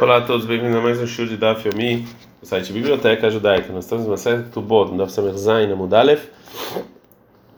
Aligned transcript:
Olá 0.00 0.18
a 0.18 0.20
todos, 0.20 0.46
bem-vindos 0.46 0.76
a 0.76 0.80
mais 0.80 1.02
um 1.02 1.08
show 1.08 1.26
de 1.26 1.36
Daf 1.36 1.68
Yomi, 1.68 2.06
do 2.40 2.46
site 2.46 2.72
Biblioteca 2.72 3.28
Judaica. 3.28 3.72
Nós 3.72 3.82
estamos 3.82 4.06
na 4.06 4.16
série 4.16 4.44
Tubot, 4.44 4.92
no 4.92 4.98
Daf 4.98 5.10
Samer 5.10 5.34
Mudalef, 5.74 6.28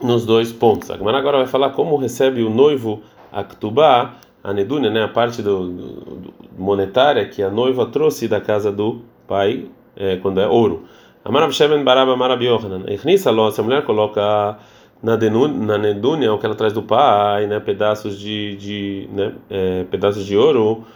nos 0.03 0.25
dois 0.25 0.51
pontos. 0.51 0.91
A 0.91 0.95
agora 0.95 1.37
vai 1.37 1.47
falar 1.47 1.69
como 1.69 1.99
recebe 1.99 2.43
o 2.43 2.49
noivo 2.49 3.03
a 3.31 3.45
Ktubá, 3.45 4.15
a 4.43 4.55
Nedunia, 4.55 4.89
né, 4.89 5.05
a 5.05 5.09
parte 5.09 5.43
do, 5.43 5.69
do, 5.69 6.35
monetária 6.57 7.29
que 7.29 7.43
a 7.43 7.51
noiva 7.51 7.85
trouxe 7.85 8.27
da 8.27 8.41
casa 8.41 8.73
do 8.73 9.03
pai 9.29 9.67
é, 9.95 10.17
quando 10.17 10.41
é 10.41 10.47
ouro. 10.49 10.85
Amarav 11.23 11.53
Shemen 11.53 11.85
Baraba 11.85 12.17
Marabi 12.17 12.47
Yohanan. 12.47 12.85
Echnissa 12.87 13.31
lo, 13.31 13.51
se 13.51 13.61
a 13.61 13.65
mulher 13.65 13.85
coloca 13.85 14.57
na, 15.03 15.19
na 15.19 15.77
Nedunia, 15.77 16.33
o 16.33 16.39
que 16.39 16.47
ela 16.47 16.55
traz 16.55 16.73
do 16.73 16.83
pai, 16.83 17.47
né, 17.47 17.61
pedaços 17.61 18.19
de, 18.19 18.57
de 18.57 19.09
né, 19.13 19.35
é, 19.51 19.85
pedaços 19.85 20.25
de 20.25 20.35
ouro 20.39 20.87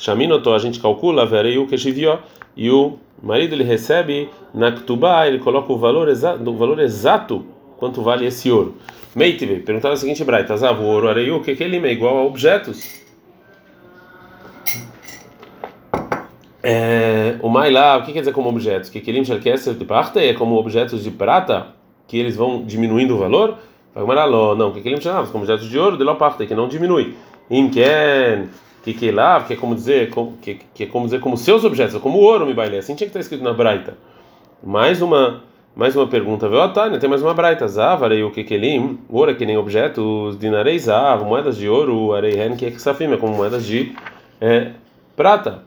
Shaminoto, 0.00 0.54
a 0.54 0.58
gente 0.58 0.80
calcula, 0.80 1.26
verei 1.26 1.58
o 1.58 1.66
que 1.66 1.76
e 2.56 2.70
o 2.70 2.98
marido 3.22 3.54
ele 3.54 3.62
recebe 3.62 4.30
na 4.54 4.72
Ktubá, 4.72 5.26
ele 5.26 5.38
coloca 5.38 5.70
o 5.70 5.76
valor 5.76 6.08
exato, 6.08 6.50
o 6.50 6.56
valor 6.56 6.78
exato 6.80 7.44
quanto 7.76 8.00
vale 8.00 8.24
esse 8.24 8.50
ouro. 8.50 8.76
Meitive, 9.14 9.60
perguntaram 9.60 9.92
a 9.92 9.98
seguinte 9.98 10.24
braita, 10.24 10.56
Zav, 10.56 10.80
o 10.80 10.86
ouro 10.86 11.06
areiu, 11.06 11.36
o 11.36 11.42
que 11.42 11.54
que 11.54 11.62
ele 11.62 11.76
é 11.86 11.92
igual 11.92 12.16
a 12.16 12.24
objetos? 12.24 12.98
É, 16.62 17.36
o 17.42 17.50
Mailá, 17.50 17.98
o 17.98 18.02
que 18.02 18.14
quer 18.14 18.20
dizer 18.20 18.32
como 18.32 18.48
objetos? 18.48 18.88
Que 18.88 19.02
Kelim 19.02 19.22
Shalkeser 19.22 19.74
de 19.74 19.84
parte 19.84 20.18
é 20.18 20.32
como 20.32 20.56
objetos 20.56 21.04
de 21.04 21.10
prata, 21.10 21.74
que 22.08 22.16
eles 22.16 22.34
vão 22.36 22.64
diminuindo 22.64 23.16
o 23.16 23.18
valor? 23.18 23.58
Não, 23.94 24.72
que 24.72 24.80
Kelim 24.80 24.98
Shalkeser 24.98 25.30
como 25.30 25.44
objetos 25.44 25.68
de 25.68 25.78
ouro, 25.78 25.98
de 25.98 26.14
parte, 26.14 26.46
que 26.46 26.54
não 26.54 26.68
diminui. 26.68 27.14
Imken 27.50 28.48
que 28.82 28.94
que 28.94 29.10
lá, 29.10 29.42
que 29.42 29.54
é 29.54 29.56
como 29.56 29.74
dizer, 29.74 30.10
que, 30.40 30.58
que 30.74 30.84
é 30.84 30.86
como 30.86 31.04
dizer 31.04 31.20
como 31.20 31.36
seus 31.36 31.64
objetos, 31.64 32.00
como 32.00 32.18
o 32.18 32.22
ouro 32.22 32.46
me 32.46 32.54
baile. 32.54 32.78
Assim 32.78 32.94
tinha 32.94 33.06
que 33.06 33.10
estar 33.10 33.20
escrito 33.20 33.44
na 33.44 33.52
Braita. 33.52 33.96
Mais 34.62 35.02
uma 35.02 35.42
mais 35.74 35.94
uma 35.94 36.06
pergunta, 36.06 36.48
viu? 36.48 36.68
Tânia, 36.72 36.98
tem 36.98 37.08
mais 37.08 37.22
uma 37.22 37.32
Braita. 37.32 37.66
Zavarei 37.68 38.22
o 38.22 38.30
que 38.30 38.42
kelim, 38.42 38.98
ouro 39.08 39.30
é 39.30 39.34
que 39.34 39.46
nem 39.46 39.56
objetos, 39.56 40.38
dinarei 40.38 40.78
zav, 40.78 41.24
moedas 41.24 41.56
de 41.56 41.68
ouro, 41.68 42.12
arei 42.12 42.34
ren, 42.34 42.56
que 42.56 42.66
é 42.66 42.70
safim, 42.72 43.12
é 43.12 43.16
como 43.16 43.34
moedas 43.34 43.64
de 43.64 43.94
é, 44.40 44.72
prata. 45.16 45.62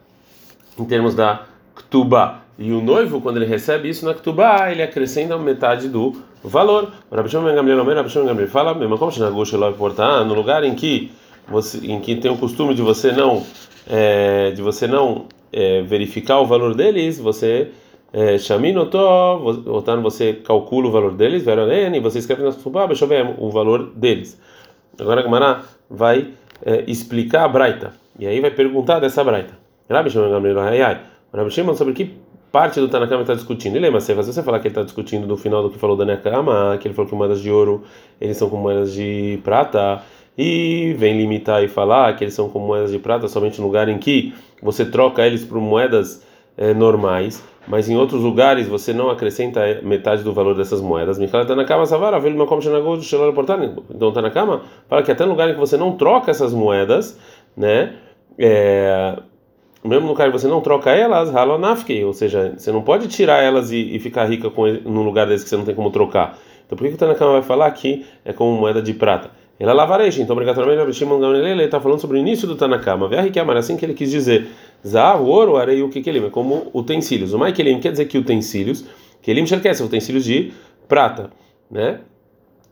Em 0.78 0.86
termos 0.86 1.16
da 1.16 1.44
Ktubá. 1.76 2.42
E 2.58 2.72
o 2.72 2.82
noivo, 2.82 3.22
quando 3.22 3.38
ele 3.38 3.46
recebe 3.46 3.90
isso 3.90 4.06
na 4.06 4.14
Ktubá, 4.14 4.72
ele 4.72 4.84
acrescenta 4.84 5.38
metade 5.38 5.88
do 5.88 6.16
valor. 6.44 6.92
Fala, 8.48 8.74
como 8.98 9.12
no 10.26 10.34
lugar 10.34 10.64
em 10.64 10.76
que 10.76 11.12
você, 11.48 11.86
em 11.86 12.00
que 12.00 12.16
tem 12.16 12.32
o 12.32 12.38
costume 12.38 12.74
de 12.74 12.82
você 12.82 13.12
não 13.12 13.44
é, 13.90 14.52
de 14.52 14.62
você 14.62 14.88
não 14.88 15.26
é, 15.52 15.82
verificar 15.82 16.40
o 16.40 16.46
valor 16.46 16.74
deles, 16.74 17.20
você 17.20 17.72
chaminotó, 18.40 19.42
é, 19.88 20.02
você 20.02 20.34
calcula 20.34 20.88
o 20.88 20.92
valor 20.92 21.14
deles, 21.14 21.44
e 21.46 22.00
você 22.00 22.20
escreve 22.20 22.44
na 22.44 22.52
sua 22.52 22.88
deixa 22.88 23.06
eu 23.06 23.10
ver 23.10 23.36
o 23.38 23.50
valor 23.50 23.92
deles. 23.96 24.40
Agora 25.00 25.22
a 25.22 25.24
Gemara 25.24 25.62
vai 25.90 26.30
é, 26.64 26.84
explicar 26.88 27.46
a 27.46 27.48
Braita, 27.48 27.94
e 28.20 28.28
aí 28.28 28.40
vai 28.40 28.52
perguntar 28.52 29.00
dessa 29.00 29.24
Braita. 29.24 29.58
Rabi 29.90 30.10
sobre 31.76 31.94
que 31.94 32.14
parte 32.52 32.80
do 32.80 32.88
Tanakama 32.88 33.22
está 33.22 33.34
discutindo. 33.34 33.80
Lembra, 33.80 34.00
se 34.00 34.14
você 34.14 34.44
falar 34.44 34.60
que 34.60 34.68
ele 34.68 34.74
está 34.74 34.84
discutindo 34.84 35.26
no 35.26 35.36
final 35.36 35.64
do 35.64 35.72
que 35.72 35.80
falou 35.80 35.98
da 35.98 36.06
Nakama, 36.06 36.78
que 36.80 36.88
ele 36.88 36.94
falou 36.94 37.10
que 37.10 37.16
moedas 37.16 37.42
de 37.42 37.50
ouro 37.50 37.84
eles 38.22 38.38
são 38.38 38.48
como 38.48 38.62
moedas 38.62 38.94
de 38.94 39.40
prata, 39.44 40.04
e 40.38 40.96
vem 40.98 41.18
limitar 41.18 41.64
e 41.64 41.68
falar 41.68 42.16
que 42.16 42.24
eles 42.24 42.34
são 42.34 42.50
como 42.50 42.68
moedas 42.68 42.92
de 42.92 43.00
prata 43.00 43.28
somente 43.28 43.60
no 43.60 43.68
lugar 43.68 43.88
em 43.88 43.98
que 43.98 44.34
você 44.62 44.86
troca 44.86 45.26
eles 45.26 45.46
por 45.46 45.60
moedas 45.60 46.26
é, 46.58 46.74
normais, 46.74 47.44
mas 47.68 47.90
em 47.90 47.96
outros 47.96 48.22
lugares 48.22 48.68
você 48.68 48.94
não 48.94 49.10
acrescenta 49.10 49.80
metade 49.84 50.24
do 50.24 50.34
valor 50.34 50.56
dessas 50.56 50.82
moedas. 50.82 51.18
Então 53.90 54.10
está 54.10 54.22
na 54.22 54.32
cama, 54.32 54.64
fala 54.88 55.04
que 55.04 55.12
até 55.12 55.24
no 55.24 55.32
lugar 55.32 55.50
em 55.50 55.54
que 55.54 55.60
você 55.60 55.78
não 55.78 55.96
troca 55.96 56.32
essas 56.32 56.54
moedas, 56.54 57.20
né? 57.56 57.96
É, 58.38 59.18
mesmo 59.84 60.06
no 60.06 60.14
lugar 60.14 60.32
que 60.32 60.38
você 60.38 60.48
não 60.48 60.62
troca 60.62 60.92
elas, 60.92 61.36
halonafke, 61.36 62.04
ou 62.04 62.14
seja, 62.14 62.54
você 62.58 62.72
não 62.72 62.82
pode 62.82 63.08
tirar 63.08 63.44
elas 63.44 63.72
e, 63.72 63.96
e 63.96 64.00
ficar 64.00 64.26
rica 64.26 64.50
com, 64.50 64.66
num 64.66 65.04
lugar 65.04 65.28
desse 65.28 65.44
que 65.44 65.50
você 65.50 65.58
não 65.58 65.66
tem 65.66 65.76
como 65.76 65.92
trocar. 65.92 66.38
Então 66.66 66.78
por 66.78 66.88
que 66.88 66.94
o 66.94 66.98
Tanakama 66.98 67.34
vai 67.34 67.42
falar 67.42 67.70
que 67.72 68.06
é 68.26 68.34
como 68.34 68.58
moeda 68.58 68.82
de 68.82 68.94
prata? 68.94 69.30
Ele 69.60 69.70
é 69.70 69.74
lavareja, 69.74 70.22
então 70.22 70.34
obrigatoriamente 70.34 70.80
Rabi 70.80 70.94
Shimon 70.94 71.24
ele 71.36 71.64
está 71.64 71.80
falando 71.80 72.00
sobre 72.00 72.18
o 72.18 72.20
início 72.20 72.48
do 72.48 72.56
Tanakama. 72.56 73.08
Vê 73.08 73.30
que 73.30 73.40
é 73.40 73.44
assim 73.58 73.78
que 73.78 73.86
ele 73.86 73.94
quis 73.94 74.10
dizer. 74.10 74.48
Zav, 74.86 75.22
ouro, 75.24 75.58
arei, 75.58 75.82
o 75.84 75.90
que 75.90 76.02
que 76.02 76.30
como 76.32 76.72
utensílios. 76.74 77.34
O 77.34 77.46
ele 77.46 77.78
quer 77.80 77.92
dizer 77.92 78.06
que 78.06 78.18
utensílios, 78.18 78.84
que 79.22 79.30
ele 79.30 79.42
enxerga 79.42 79.72
utensílios 79.84 80.24
de 80.24 80.52
prata, 80.88 81.30
né? 81.70 82.00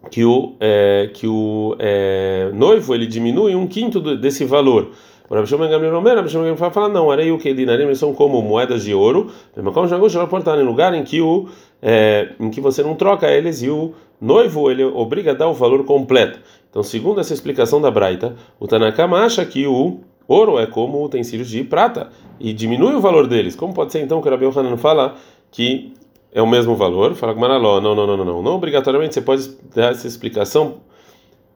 Que 0.10 0.26
o 0.26 0.56
é, 0.60 1.12
que 1.14 1.28
o 1.28 1.76
é, 1.78 2.50
noivo 2.54 2.96
ele 2.96 3.06
diminui 3.06 3.56
um 3.56 3.68
quinto 3.68 4.02
desse 4.18 4.44
valor. 4.44 4.90
O 5.30 5.36
Rabi 5.36 5.48
Shimon 5.48 5.70
Gamliel 5.70 5.96
Omer, 5.96 6.16
Rabi 6.16 6.30
fala 6.72 6.90
não, 6.90 7.10
arei 7.10 7.32
o 7.32 7.38
que 7.38 7.54
dinarim 7.54 7.94
são 7.96 8.14
como 8.14 8.42
moedas 8.42 8.84
de 8.84 8.94
ouro. 8.94 9.32
Mas 9.56 9.74
como 9.74 9.88
já 9.88 9.98
gostou 9.98 10.28
portar 10.28 10.60
em 10.60 10.64
lugar 10.64 10.94
em 10.96 11.04
que 11.04 11.22
o 11.22 11.48
é, 11.82 12.30
em 12.40 12.50
que 12.50 12.60
você 12.60 12.84
não 12.84 12.96
troca 12.96 13.32
eles 13.32 13.62
e 13.62 13.70
o 13.70 13.94
noivo 14.20 14.70
ele 14.70 14.84
obriga 14.84 15.32
a 15.32 15.34
dar 15.34 15.48
o 15.48 15.54
valor 15.54 15.86
completo. 15.86 16.40
Então, 16.72 16.82
segundo 16.82 17.20
essa 17.20 17.34
explicação 17.34 17.82
da 17.82 17.92
Braita, 17.92 18.36
o 18.58 18.66
Tanakama 18.66 19.20
acha 19.20 19.46
que 19.46 19.68
o 19.68 20.00
ouro 20.26 20.58
é 20.58 20.66
como 20.66 21.04
utensílios 21.04 21.50
de 21.50 21.64
prata 21.66 22.10
e 22.40 22.54
diminui 22.54 22.96
o 22.96 23.02
valor 23.02 23.28
deles. 23.28 23.56
Como 23.56 23.74
pode 23.74 23.92
ser 23.92 24.02
então 24.02 24.22
que 24.22 24.28
o 24.28 24.32
Rabi 24.32 24.46
Hanan 24.46 24.78
fala 24.78 25.16
que 25.52 25.94
é 26.32 26.42
o 26.42 26.48
mesmo 26.48 26.74
valor? 26.76 27.14
Fala 27.14 27.34
com 27.34 27.42
Manaló, 27.42 27.82
não, 27.82 27.94
não, 27.94 28.08
não, 28.08 28.18
não, 28.18 28.26
não. 28.26 28.42
Não 28.42 28.56
obrigatoriamente 28.56 29.14
você 29.14 29.22
pode 29.22 29.50
dar 29.76 29.92
essa 29.92 30.08
explicação 30.08 30.78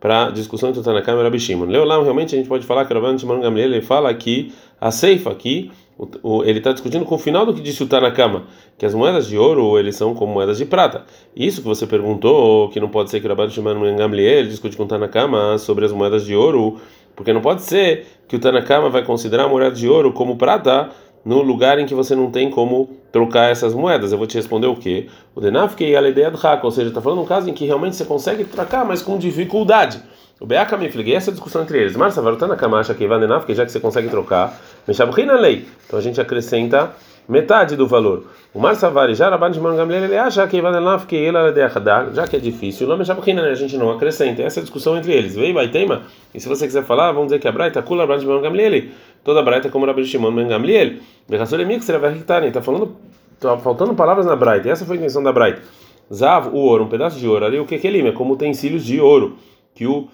para 0.02 0.30
discussão 0.32 0.70
entre 0.70 0.82
o 0.82 0.84
Tanakama 0.84 1.20
e 1.20 1.22
o 1.22 1.24
Rabi 1.24 1.40
Shimon. 1.40 1.66
Leolam, 1.66 2.04
realmente 2.04 2.36
a 2.36 2.38
gente 2.38 2.50
pode 2.50 2.66
falar 2.66 2.84
que 2.84 2.94
o 2.94 3.02
Rabi 3.02 3.18
Shimon 3.18 3.40
Gamliel 3.40 3.82
fala 3.82 4.14
que 4.14 4.54
a 4.82 4.92
ceifa 4.92 5.32
aqui 5.32 5.72
o, 5.98 6.44
ele 6.44 6.58
está 6.58 6.72
discutindo 6.72 7.06
com 7.06 7.16
o 7.16 7.18
final 7.18 7.46
do 7.46 7.54
que 7.54 7.62
disse 7.62 7.82
o 7.82 7.88
Tanakama, 7.88 8.44
que 8.78 8.86
as 8.86 8.94
moedas 8.94 9.28
de 9.28 9.38
ouro 9.38 9.80
eles 9.80 9.96
são 9.96 10.14
como 10.14 10.34
moedas 10.34 10.58
de 10.58 10.66
prata. 10.66 11.06
Isso 11.36 11.62
que 11.62 11.68
você 11.68 11.88
perguntou, 11.88 12.70
que 12.70 12.80
não 12.80 12.90
pode 12.90 13.10
ser 13.10 13.20
que 13.22 13.26
o 13.26 13.30
Rabban 13.30 13.50
Shimon 13.50 13.96
Gamliel 13.96 14.48
discute 14.48 14.76
com 14.76 14.84
o 14.84 14.88
Tanakama 14.88 15.58
sobre 15.58 15.86
as 15.86 15.92
moedas 15.92 16.26
de 16.26 16.36
ouro, 16.36 16.78
porque 17.16 17.32
não 17.32 17.42
pode 17.42 17.62
ser 17.62 18.06
que 18.28 18.36
o 18.36 18.40
Tanakama 18.40 18.90
vai 18.90 19.04
considerar 19.04 19.46
a 19.46 19.48
moeda 19.48 19.72
de 19.74 19.88
ouro 19.88 20.12
como 20.12 20.36
prata 20.36 20.90
no 21.24 21.42
lugar 21.42 21.80
em 21.80 21.86
que 21.86 21.96
você 21.96 22.16
não 22.16 22.30
tem 22.30 22.52
como 22.52 22.90
trocar 23.12 23.50
essas 23.50 23.74
moedas. 23.74 24.12
Eu 24.12 24.18
vou 24.18 24.28
te 24.28 24.36
responder 24.36 24.68
o 24.68 24.76
quê? 24.76 25.08
O 25.34 25.42
Denafke 25.42 25.84
e 25.84 25.96
a 25.96 26.08
ideia 26.08 26.30
do 26.30 26.38
Haka, 26.38 26.66
ou 26.66 26.72
seja, 26.72 26.90
está 26.90 27.02
falando 27.02 27.22
um 27.22 27.26
caso 27.26 27.50
em 27.50 27.54
que 27.54 27.66
realmente 27.66 27.96
você 27.96 28.06
consegue 28.06 28.44
trocar, 28.44 28.86
mas 28.86 29.02
com 29.02 29.18
dificuldade. 29.18 30.04
O 30.38 30.46
Beaka 30.46 30.76
me 30.76 30.90
fligue 30.92 31.14
essa 31.14 31.32
discussão 31.32 31.62
entre 31.62 31.80
eles. 31.80 31.96
Marcia 31.96 32.22
que 32.94 33.08
vai 33.08 33.20
que 33.46 33.56
já 33.56 33.66
que 33.66 33.72
você 33.72 33.80
consegue 33.80 34.10
trocar, 34.10 34.60
na 35.26 35.36
lei. 35.36 35.66
Então 35.88 35.98
a 35.98 36.02
gente 36.02 36.20
acrescenta 36.20 36.92
metade 37.28 37.78
do 37.78 37.88
valor. 37.88 38.26
O 38.54 38.60
Marcia 38.60 38.90
vari 38.90 39.16
já 39.16 39.30
raban 39.30 39.50
de 39.50 39.60
Gamliel 39.60 40.04
ele 40.04 40.18
acha 40.18 40.46
que 40.46 40.62
vai 40.62 40.74
que 41.08 41.16
ele 41.16 41.38
é 41.38 41.70
já 42.14 42.28
que 42.28 42.36
é 42.36 42.40
difícil, 42.40 42.86
não 42.86 42.98
mexabrina 42.98 43.44
a 43.44 43.56
gente 43.56 43.78
não 43.78 43.92
acrescenta. 43.92 44.42
Essa 44.42 44.60
é 44.60 44.62
a 44.62 44.64
discussão 44.64 44.98
entre 44.98 45.14
eles. 45.14 45.36
Veio 45.36 45.54
vai 45.54 45.70
tema. 45.70 46.04
E 46.34 46.40
se 46.42 46.50
você 46.50 46.66
quiser 46.66 46.84
falar, 46.84 47.14
vamos 47.14 47.28
dizer 47.28 47.40
que 47.40 47.48
a 47.48 47.52
Braita 47.54 47.82
kula 47.82 48.06
raban 48.06 48.20
de 48.20 48.26
Gamliel. 48.26 48.90
Toda 49.24 49.40
a 49.40 49.44
Braita 49.44 49.70
é 49.70 49.72
como 49.72 49.86
Rabbi 49.86 50.04
Shimon. 50.04 50.32
Bechassole 51.30 51.66
que 51.66 51.86
será 51.86 51.98
vai 51.98 52.12
Está 52.14 52.62
falando, 52.62 52.96
tá 53.40 53.58
faltando 53.58 53.94
palavras 53.94 54.26
na 54.26 54.36
Braita. 54.36 54.70
Essa 54.70 54.86
foi 54.86 54.98
a 54.98 55.00
intenção 55.00 55.24
da 55.24 55.32
Braita. 55.32 55.62
Zav, 56.14 56.50
o 56.50 56.58
ouro, 56.58 56.84
um 56.84 56.90
pedaço 56.90 57.18
de 57.18 57.26
ouro. 57.26 57.46
Ali 57.46 57.58
o 57.58 57.66
que 57.66 57.80
que 57.80 57.88
ele 57.88 58.06
é 58.06 58.12
como 58.12 58.34
utensílios 58.34 58.84
de 58.84 59.00
ouro 59.00 59.38
que 59.74 59.86
o 59.86 60.08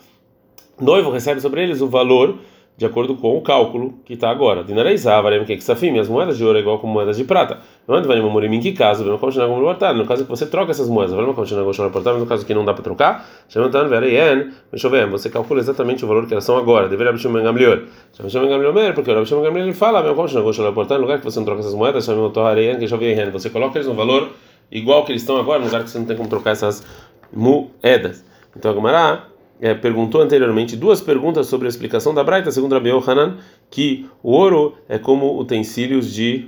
noivo 0.81 1.09
recebe 1.11 1.39
sobre 1.39 1.63
eles 1.63 1.81
o 1.81 1.87
valor 1.87 2.39
de 2.77 2.85
acordo 2.85 3.15
com 3.15 3.37
o 3.37 3.41
cálculo 3.41 3.93
que 4.03 4.13
está 4.13 4.31
agora. 4.31 4.63
Dinareizava, 4.63 5.29
que 5.45 5.61
safim, 5.61 5.99
as 5.99 6.07
moedas 6.07 6.35
de 6.35 6.43
ouro 6.43 6.57
é 6.57 6.61
igual 6.61 6.79
com 6.79 6.87
moedas 6.87 7.15
de 7.15 7.23
prata. 7.23 7.59
Não 7.87 7.95
é 7.95 8.01
vai 8.01 8.17
em 8.17 8.59
que 8.59 8.71
caso, 8.71 9.03
não 9.05 9.19
continuar 9.19 9.47
como 9.49 9.61
portar. 9.61 9.93
No 9.93 10.03
caso 10.05 10.23
que 10.23 10.29
você 10.29 10.47
troca 10.47 10.71
essas 10.71 10.89
moedas, 10.89 11.13
vai 11.13 11.23
continuar 11.33 11.63
como 11.63 11.91
portar, 11.91 12.13
mas 12.13 12.23
no 12.23 12.27
caso 12.27 12.43
que 12.43 12.53
não 12.55 12.65
dá 12.65 12.73
para 12.73 12.83
trocar, 12.83 13.29
chamando 13.47 13.87
vereien, 13.87 14.49
deixa 14.71 14.87
eu 14.87 14.91
ver, 14.91 15.05
você 15.07 15.29
calcula 15.29 15.59
exatamente 15.59 16.03
o 16.03 16.07
valor 16.07 16.25
que 16.25 16.33
elas 16.33 16.43
são 16.43 16.57
agora. 16.57 16.89
Deveria 16.89 17.11
abrir 17.11 17.27
um 17.27 17.33
gamliel. 17.33 17.83
Chama 18.27 18.47
gamliel, 18.47 18.93
porque 18.95 19.11
o 19.11 19.13
Rabi 19.13 19.29
Gamliel 19.29 19.65
ele 19.65 19.73
fala, 19.73 20.01
meu 20.01 20.15
continuar 20.15 20.43
como 20.43 20.73
portar, 20.73 20.97
no 20.97 21.03
lugar 21.03 21.19
que 21.19 21.25
você 21.25 21.37
não 21.39 21.45
troca 21.45 21.59
essas 21.59 21.75
moedas, 21.75 22.03
chama 22.03 22.23
o 22.23 22.29
tohareien, 22.31 22.79
que 22.79 22.87
já 22.87 22.97
veio 22.97 23.31
você 23.31 23.51
coloca 23.51 23.77
eles 23.77 23.87
no 23.87 23.93
valor 23.93 24.29
igual 24.71 25.05
que 25.05 25.11
eles 25.11 25.21
estão 25.21 25.37
agora, 25.37 25.59
no 25.59 25.65
lugar 25.65 25.83
que 25.83 25.89
você 25.91 25.99
não 25.99 26.05
tem 26.05 26.17
como 26.17 26.29
trocar 26.29 26.51
essas 26.51 26.83
moedas. 27.31 28.25
Então 28.55 28.71
a 28.71 28.73
Gemara 28.73 29.30
é, 29.61 29.75
perguntou 29.75 30.21
anteriormente 30.21 30.75
duas 30.75 30.99
perguntas 30.99 31.45
sobre 31.45 31.67
a 31.67 31.69
explicação 31.69 32.13
da 32.13 32.23
Braita, 32.23 32.51
segundo 32.51 32.73
Rabi 32.73 32.89
Hanan, 32.89 33.37
que 33.69 34.07
o 34.23 34.31
ouro 34.31 34.73
é 34.89 34.97
como 34.97 35.39
utensílios 35.39 36.11
de 36.11 36.47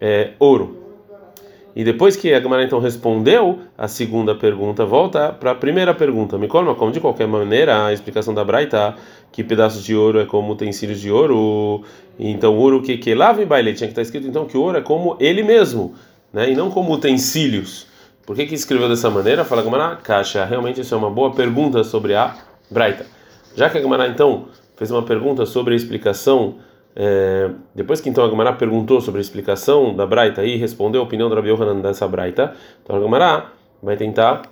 é, 0.00 0.30
ouro. 0.38 0.78
E 1.74 1.82
depois 1.82 2.16
que 2.16 2.32
a 2.32 2.40
Gemara 2.40 2.64
então 2.64 2.78
respondeu 2.78 3.60
a 3.76 3.88
segunda 3.88 4.34
pergunta, 4.34 4.84
volta 4.84 5.32
para 5.32 5.52
a 5.52 5.54
primeira 5.54 5.94
pergunta. 5.94 6.36
Me 6.36 6.46
colma 6.46 6.74
como 6.74 6.92
de 6.92 7.00
qualquer 7.00 7.26
maneira 7.26 7.86
a 7.86 7.92
explicação 7.92 8.34
da 8.34 8.44
Braita 8.44 8.94
que 9.32 9.42
pedaços 9.42 9.82
de 9.82 9.96
ouro 9.96 10.20
é 10.20 10.26
como 10.26 10.52
utensílios 10.52 11.00
de 11.00 11.10
ouro. 11.10 11.82
Então 12.18 12.56
ouro 12.56 12.82
que 12.82 12.98
que 12.98 13.14
lava 13.14 13.40
e 13.40 13.46
baile 13.46 13.72
tinha 13.72 13.88
que 13.88 13.92
estar 13.92 14.02
escrito 14.02 14.28
então 14.28 14.44
que 14.44 14.56
ouro 14.56 14.76
é 14.76 14.82
como 14.82 15.16
ele 15.18 15.42
mesmo, 15.42 15.94
né? 16.30 16.50
E 16.50 16.54
não 16.54 16.70
como 16.70 16.92
utensílios. 16.92 17.86
Por 18.26 18.36
que 18.36 18.44
que 18.44 18.54
escreveu 18.54 18.88
dessa 18.88 19.08
maneira? 19.08 19.42
Fala 19.42 19.62
Gemara, 19.62 19.96
caixa. 19.96 20.44
Realmente 20.44 20.82
isso 20.82 20.94
é 20.94 20.98
uma 20.98 21.10
boa 21.10 21.32
pergunta 21.32 21.82
sobre 21.82 22.14
a 22.14 22.36
Braita. 22.72 23.06
Já 23.54 23.68
que 23.68 23.78
a 23.78 23.80
Gemara 23.80 24.08
então 24.08 24.46
fez 24.76 24.90
uma 24.90 25.02
pergunta 25.02 25.44
sobre 25.46 25.74
a 25.74 25.76
explicação 25.76 26.56
é, 26.94 27.50
depois 27.74 28.00
que 28.00 28.10
então 28.10 28.24
a 28.24 28.28
Gemara 28.28 28.52
perguntou 28.52 29.00
sobre 29.00 29.18
a 29.18 29.22
explicação 29.22 29.94
da 29.94 30.06
Braita 30.06 30.44
e 30.44 30.56
respondeu 30.56 31.00
a 31.00 31.04
opinião 31.04 31.28
do 31.28 31.34
Rabi 31.34 31.48
Yohanan 31.48 31.80
dessa 31.80 32.06
Braita, 32.06 32.54
então 32.82 32.96
a 32.96 33.00
Gemara 33.00 33.46
vai 33.82 33.96
tentar 33.96 34.42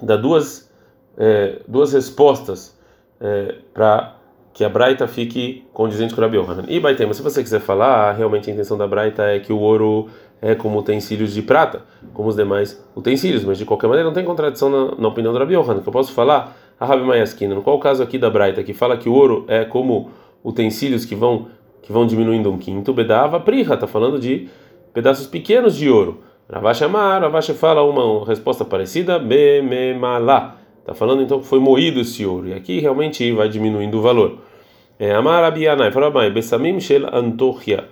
dar 0.00 0.16
duas, 0.16 0.70
é, 1.16 1.60
duas 1.66 1.92
respostas 1.92 2.78
é, 3.20 3.54
para 3.72 4.16
que 4.52 4.62
a 4.62 4.68
Braita 4.68 5.08
fique 5.08 5.64
condizente 5.72 6.14
com 6.14 6.20
o 6.20 6.24
Rabi 6.24 6.36
Yohanan. 6.36 6.64
E 6.68 6.78
mas 6.80 7.16
se 7.16 7.22
você 7.22 7.42
quiser 7.42 7.60
falar, 7.60 8.12
realmente 8.12 8.50
a 8.50 8.52
intenção 8.52 8.76
da 8.76 8.86
Braita 8.86 9.22
é 9.22 9.40
que 9.40 9.52
o 9.52 9.58
ouro 9.58 10.08
é 10.42 10.54
como 10.54 10.78
utensílios 10.78 11.32
de 11.32 11.40
prata, 11.40 11.82
como 12.12 12.28
os 12.28 12.36
demais 12.36 12.84
utensílios, 12.94 13.44
mas 13.44 13.56
de 13.56 13.64
qualquer 13.64 13.86
maneira 13.86 14.06
não 14.06 14.12
tem 14.12 14.24
contradição 14.24 14.68
na, 14.68 14.96
na 14.96 15.08
opinião 15.08 15.32
do 15.32 15.38
Rabi 15.38 15.54
Yohanan, 15.54 15.80
que 15.80 15.88
eu 15.88 15.92
posso 15.92 16.12
falar 16.12 16.54
a 16.82 16.84
Rabi 16.84 17.04
Mayaskina, 17.04 17.54
no 17.54 17.62
qual 17.62 17.78
caso 17.78 18.02
aqui 18.02 18.18
da 18.18 18.28
Braita, 18.28 18.60
que 18.64 18.74
fala 18.74 18.96
que 18.96 19.08
o 19.08 19.12
ouro 19.12 19.44
é 19.46 19.64
como 19.64 20.10
utensílios 20.42 21.04
que 21.04 21.14
vão 21.14 21.46
que 21.80 21.92
vão 21.92 22.06
diminuindo 22.06 22.50
um 22.50 22.58
quinto, 22.58 22.92
bedava 22.92 23.40
priha, 23.40 23.74
está 23.74 23.88
falando 23.88 24.18
de 24.18 24.48
pedaços 24.92 25.26
pequenos 25.26 25.76
de 25.76 25.90
ouro. 25.90 26.22
Ravash 26.48 26.82
Amar, 26.82 27.22
Ravash 27.22 27.50
fala 27.50 27.82
uma 27.82 28.24
resposta 28.24 28.64
parecida, 28.64 29.18
Bememalá. 29.18 30.56
Está 30.78 30.94
falando 30.94 31.22
então 31.22 31.40
que 31.40 31.46
foi 31.46 31.58
moído 31.58 32.00
esse 32.00 32.24
ouro. 32.24 32.48
E 32.48 32.54
aqui 32.54 32.78
realmente 32.78 33.30
vai 33.32 33.48
diminuindo 33.48 33.98
o 33.98 34.02
valor. 34.02 34.38
É, 34.98 35.12
Amar 35.12 35.52
fala 35.92 36.10
mais, 36.10 36.32
Bessamim 36.32 36.78
Shel 36.78 37.06
Antochia, 37.12 37.84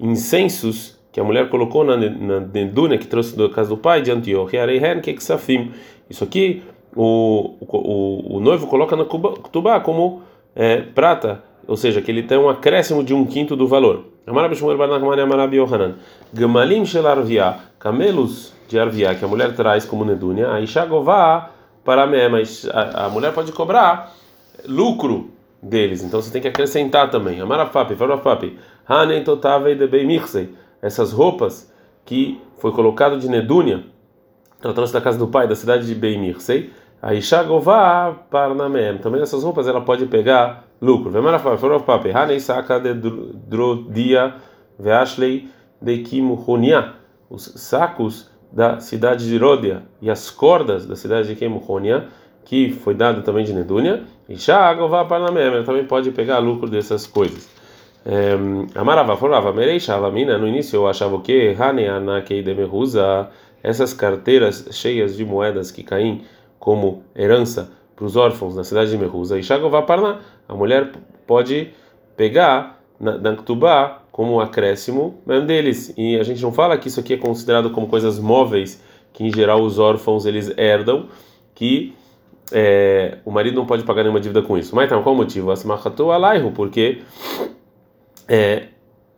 incensos 0.00 0.98
que 1.10 1.18
a 1.18 1.24
mulher 1.24 1.48
colocou 1.48 1.84
na, 1.84 1.96
na 1.96 2.96
que 2.98 3.06
trouxe 3.06 3.36
da 3.36 3.48
casa 3.48 3.70
do 3.70 3.76
pai 3.76 4.02
de 4.02 4.10
Antioquia, 4.12 4.62
Areihen 4.62 5.00
Keksafim. 5.00 5.72
Isso 6.08 6.22
aqui 6.22 6.62
o, 6.94 7.54
o, 7.60 8.36
o 8.36 8.40
noivo 8.40 8.66
coloca 8.66 8.96
na 8.96 9.04
Kutubá 9.04 9.80
como 9.80 10.22
é, 10.54 10.82
prata 10.82 11.42
ou 11.66 11.76
seja, 11.76 12.02
que 12.02 12.10
ele 12.10 12.22
tem 12.22 12.38
um 12.38 12.48
acréscimo 12.48 13.04
de 13.04 13.14
um 13.14 13.24
quinto 13.24 13.54
do 13.56 13.66
valor. 13.66 14.04
Gamalim 16.32 16.84
shel 16.84 17.06
arvia, 17.06 17.56
camelos 17.78 18.52
de 18.68 18.78
arvia 18.78 19.14
que 19.14 19.24
a 19.24 19.28
mulher 19.28 19.54
traz 19.54 19.84
como 19.84 20.04
nedunia, 20.04 20.52
aí 20.52 20.66
chagová 20.66 21.50
para 21.84 22.06
mas 22.28 22.68
a, 22.72 23.06
a 23.06 23.08
mulher 23.08 23.32
pode 23.32 23.52
cobrar 23.52 24.12
lucro 24.66 25.30
deles, 25.60 26.02
então 26.02 26.20
você 26.20 26.30
tem 26.30 26.40
que 26.40 26.48
acrescentar 26.48 27.10
também. 27.10 27.40
Amarafapi, 27.40 27.94
farafapi, 27.94 28.58
hanen 28.86 29.24
totave 29.24 29.74
de 29.74 29.86
beimirsei, 29.86 30.54
essas 30.80 31.12
roupas 31.12 31.72
que 32.04 32.40
foi 32.58 32.72
colocado 32.72 33.18
de 33.18 33.28
nedunia, 33.28 33.84
ela 34.62 34.72
trouxe 34.72 34.92
da 34.92 35.00
casa 35.00 35.18
do 35.18 35.26
pai 35.26 35.48
da 35.48 35.56
cidade 35.56 35.86
de 35.86 35.94
Beimirsei, 37.02 37.18
aí 37.18 37.20
chagová 37.20 38.14
para 38.30 38.54
também 39.02 39.20
essas 39.20 39.42
roupas 39.42 39.66
ela 39.66 39.80
pode 39.80 40.06
pegar 40.06 40.64
lucro. 40.80 41.12
Hanei 42.14 42.40
saca 42.40 42.78
de 42.78 42.94
drodia 42.94 44.34
veashlei 44.78 45.48
de 45.80 45.98
kimuhonia. 45.98 46.94
Os 47.28 47.44
sacos 47.56 48.30
da 48.52 48.78
cidade 48.80 49.26
de 49.26 49.38
Ródia 49.38 49.82
e 50.00 50.10
as 50.10 50.30
cordas 50.30 50.84
da 50.84 50.94
cidade 50.94 51.28
de 51.28 51.34
Kimuhonia, 51.34 52.08
que 52.44 52.70
foi 52.70 52.92
dado 52.94 53.22
também 53.22 53.44
de 53.44 53.54
Nedúnia, 53.54 54.02
e 54.28 54.36
Shagova 54.36 55.06
Parnamem, 55.06 55.64
também 55.64 55.86
pode 55.86 56.10
pegar 56.10 56.38
lucro 56.38 56.68
dessas 56.68 57.06
coisas. 57.06 57.48
Amarava 58.74 59.16
falava, 59.16 59.52
Mereishava 59.52 60.10
mina, 60.10 60.36
no 60.36 60.46
início 60.46 60.76
eu 60.76 60.86
achava 60.86 61.18
que? 61.20 61.56
Haneanakei 61.58 62.42
de 62.42 62.52
Meruza, 62.52 63.30
essas 63.62 63.94
carteiras 63.94 64.68
cheias 64.72 65.16
de 65.16 65.24
moedas 65.24 65.70
que 65.70 65.82
caem 65.82 66.20
como 66.62 67.02
herança 67.16 67.72
para 67.96 68.04
os 68.04 68.14
órfãos 68.14 68.54
da 68.54 68.62
cidade 68.62 68.88
de 68.88 68.96
Meruza, 68.96 69.36
e 69.36 69.42
Shagova 69.42 69.82
Parna, 69.82 70.20
a 70.48 70.54
mulher 70.54 70.92
pode 71.26 71.70
pegar 72.16 72.80
na, 73.00 73.18
na 73.18 73.34
Ktubá 73.34 74.02
como 74.12 74.34
um 74.34 74.40
acréscimo 74.40 75.20
deles. 75.44 75.92
E 75.96 76.16
a 76.20 76.22
gente 76.22 76.40
não 76.40 76.52
fala 76.52 76.78
que 76.78 76.86
isso 76.86 77.00
aqui 77.00 77.14
é 77.14 77.16
considerado 77.16 77.70
como 77.70 77.88
coisas 77.88 78.16
móveis, 78.16 78.80
que 79.12 79.24
em 79.24 79.34
geral 79.34 79.60
os 79.60 79.80
órfãos 79.80 80.24
eles 80.24 80.56
herdam, 80.56 81.08
que 81.52 81.96
é, 82.52 83.18
o 83.24 83.32
marido 83.32 83.56
não 83.56 83.66
pode 83.66 83.82
pagar 83.82 84.04
nenhuma 84.04 84.20
dívida 84.20 84.40
com 84.40 84.56
isso. 84.56 84.76
Mas 84.76 84.86
então, 84.86 85.02
qual 85.02 85.16
o 85.16 85.18
motivo? 85.18 85.50
Asmachatu 85.50 86.12
alaihu, 86.12 86.52
porque 86.52 87.02
é, 88.28 88.68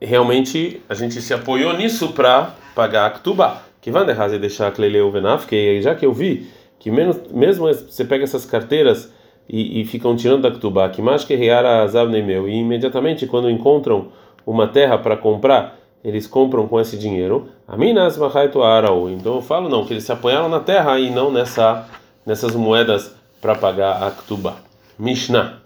realmente 0.00 0.80
a 0.88 0.94
gente 0.94 1.20
se 1.20 1.34
apoiou 1.34 1.76
nisso 1.76 2.14
para 2.14 2.54
pagar 2.74 3.04
a 3.04 3.10
Ktubá. 3.10 3.64
Que 3.82 3.90
vai 3.90 4.06
deixar 4.38 4.72
Cleleu 4.72 5.10
Venaf, 5.10 5.46
que 5.46 5.82
já 5.82 5.94
que 5.94 6.06
eu 6.06 6.12
vi 6.14 6.48
que 6.78 6.90
mesmo 6.90 7.66
você 7.66 8.04
pega 8.04 8.24
essas 8.24 8.44
carteiras 8.44 9.12
e, 9.48 9.80
e 9.80 9.84
ficam 9.84 10.16
tirando 10.16 10.42
da 10.42 10.50
Ktubá, 10.50 10.88
que 10.88 11.02
mais 11.02 11.24
que 11.24 11.34
reara 11.34 11.86
meu, 12.24 12.48
e 12.48 12.56
imediatamente 12.56 13.26
quando 13.26 13.50
encontram 13.50 14.08
uma 14.46 14.68
terra 14.68 14.98
para 14.98 15.16
comprar, 15.16 15.78
eles 16.04 16.26
compram 16.26 16.68
com 16.68 16.78
esse 16.78 16.98
dinheiro. 16.98 17.48
Aminas 17.66 18.20
arau. 18.20 19.08
Então 19.08 19.36
eu 19.36 19.42
falo 19.42 19.70
não, 19.70 19.86
que 19.86 19.94
eles 19.94 20.04
se 20.04 20.12
apanharam 20.12 20.50
na 20.50 20.60
terra 20.60 20.98
e 20.98 21.10
não 21.10 21.30
nessa 21.30 21.88
nessas 22.26 22.54
moedas 22.54 23.14
para 23.40 23.54
pagar 23.54 24.02
a 24.02 24.10
Ktubá. 24.10 24.56
Mishnah. 24.98 25.58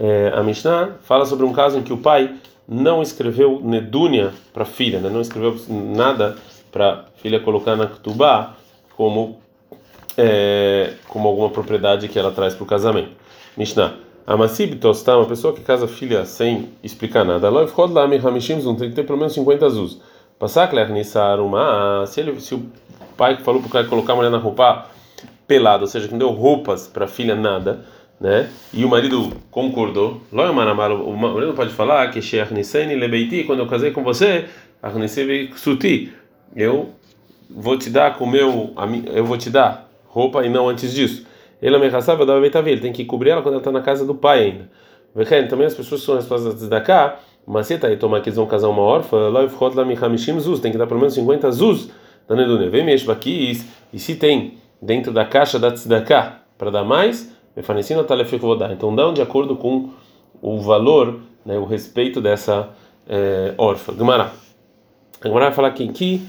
É, 0.00 0.32
a 0.34 0.42
Mishnah 0.42 0.96
fala 1.02 1.26
sobre 1.26 1.44
um 1.44 1.52
caso 1.52 1.78
em 1.78 1.82
que 1.82 1.92
o 1.92 1.98
pai 1.98 2.34
não 2.66 3.02
escreveu 3.02 3.60
Nedúnia 3.62 4.32
para 4.52 4.62
a 4.62 4.66
filha, 4.66 4.98
né? 4.98 5.10
não 5.10 5.20
escreveu 5.20 5.56
nada 5.68 6.36
para 6.72 6.92
a 6.92 7.04
filha 7.16 7.38
colocar 7.38 7.76
na 7.76 7.86
Ktubá 7.86 8.54
como 8.96 9.38
é, 10.16 10.94
como 11.08 11.28
alguma 11.28 11.50
propriedade 11.50 12.08
que 12.08 12.18
ela 12.18 12.30
traz 12.30 12.54
para 12.54 12.64
o 12.64 12.66
casamento. 12.66 13.10
Mishnah. 13.56 13.94
Amasib 14.26 14.76
Tostam, 14.76 15.18
uma 15.18 15.28
pessoa 15.28 15.52
que 15.52 15.60
casa 15.60 15.86
filha 15.86 16.24
sem 16.24 16.70
explicar 16.82 17.24
nada. 17.24 17.50
Loif 17.50 17.74
Rodlami 17.74 18.16
Hamishim 18.16 18.58
Zum, 18.58 18.74
tem 18.74 18.88
que 18.88 18.96
ter 18.96 19.04
pelo 19.04 19.18
menos 19.18 19.34
50 19.34 19.66
azul. 19.66 19.90
Passar 20.38 20.72
Nissar 20.88 21.40
uma. 21.40 22.06
Se, 22.06 22.20
ele, 22.20 22.40
se 22.40 22.54
o 22.54 22.64
pai 23.16 23.36
falou 23.36 23.60
para 23.60 23.68
o 23.68 23.70
cara 23.70 23.86
colocar 23.86 24.14
a 24.14 24.16
mulher 24.16 24.30
na 24.30 24.38
roupa 24.38 24.86
pelada, 25.46 25.82
ou 25.82 25.86
seja, 25.86 26.06
que 26.06 26.12
não 26.12 26.18
deu 26.18 26.30
roupas 26.30 26.88
para 26.88 27.04
a 27.04 27.08
filha 27.08 27.34
nada, 27.34 27.84
né? 28.18 28.48
E 28.72 28.84
o 28.84 28.88
marido 28.88 29.30
concordou. 29.50 30.22
O 30.32 31.16
marido 31.16 31.52
pode 31.54 31.70
falar 31.70 32.10
que 32.10 32.22
Sheikh 32.22 32.52
Nisani 32.54 32.94
Lebeiti, 32.94 33.44
quando 33.44 33.60
eu 33.60 33.66
casei 33.66 33.90
com 33.90 34.02
você, 34.02 34.46
Arnisei 34.82 35.50
Suti, 35.54 36.12
eu 36.56 36.90
vou 37.48 37.78
te 37.78 37.90
dar 37.90 38.16
com 38.16 38.26
meu, 38.26 38.74
eu 39.12 39.24
vou 39.24 39.36
te 39.36 39.50
dar 39.50 39.83
roupa 40.14 40.46
e 40.46 40.48
não 40.48 40.68
antes 40.68 40.94
disso. 40.94 41.26
Ele 41.60 41.74
ameaçava 41.74 42.24
da 42.24 42.36
ele 42.36 42.80
tem 42.80 42.92
que 42.92 43.04
cobrir 43.04 43.30
ela 43.30 43.42
quando 43.42 43.54
ela 43.54 43.60
está 43.60 43.72
na 43.72 43.80
casa 43.80 44.06
do 44.06 44.14
pai 44.14 44.44
ainda. 44.44 44.70
Vechen, 45.14 45.48
também 45.48 45.66
as 45.66 45.74
pessoas 45.74 46.02
são 46.02 46.14
respostas 46.14 46.68
da 46.68 46.80
cá, 46.80 47.18
mas 47.46 47.66
se 47.66 47.78
tá 47.78 47.88
aí 47.88 47.96
tomar 47.96 48.20
que 48.20 48.28
eles 48.28 48.36
vão 48.36 48.46
casar 48.46 48.68
uma 48.68 48.82
órfã, 48.82 49.28
lá 49.28 49.46
ficou 49.48 49.72
lá 49.74 49.84
Mihamishim 49.84 50.38
Zuz, 50.38 50.60
tem 50.60 50.70
que 50.70 50.78
dar 50.78 50.86
pelo 50.86 51.00
menos 51.00 51.14
50 51.14 51.50
Zuz 51.50 51.90
da 52.28 52.36
Nedunia. 52.36 52.70
Vem 52.70 52.84
mexer 52.84 53.10
aqui 53.10 53.52
e 53.92 53.98
se 53.98 54.14
tem 54.14 54.58
dentro 54.80 55.12
da 55.12 55.24
caixa 55.24 55.58
da 55.58 55.70
Tzedakah 55.70 56.40
para 56.56 56.70
dar 56.70 56.84
mais, 56.84 57.32
Mefanecina 57.56 58.04
Talefik 58.04 58.40
vou 58.40 58.56
dar. 58.56 58.72
Então 58.72 58.94
dão 58.94 59.12
de 59.12 59.22
acordo 59.22 59.56
com 59.56 59.90
o 60.40 60.60
valor, 60.60 61.20
né, 61.44 61.58
o 61.58 61.64
respeito 61.64 62.20
dessa 62.20 62.70
é, 63.08 63.54
órfã. 63.58 63.94
Gemara. 63.96 64.32
A 65.20 65.26
Gemara 65.26 65.46
vai 65.46 65.54
falar 65.54 65.68
aqui 65.68 65.88
que 65.88 66.26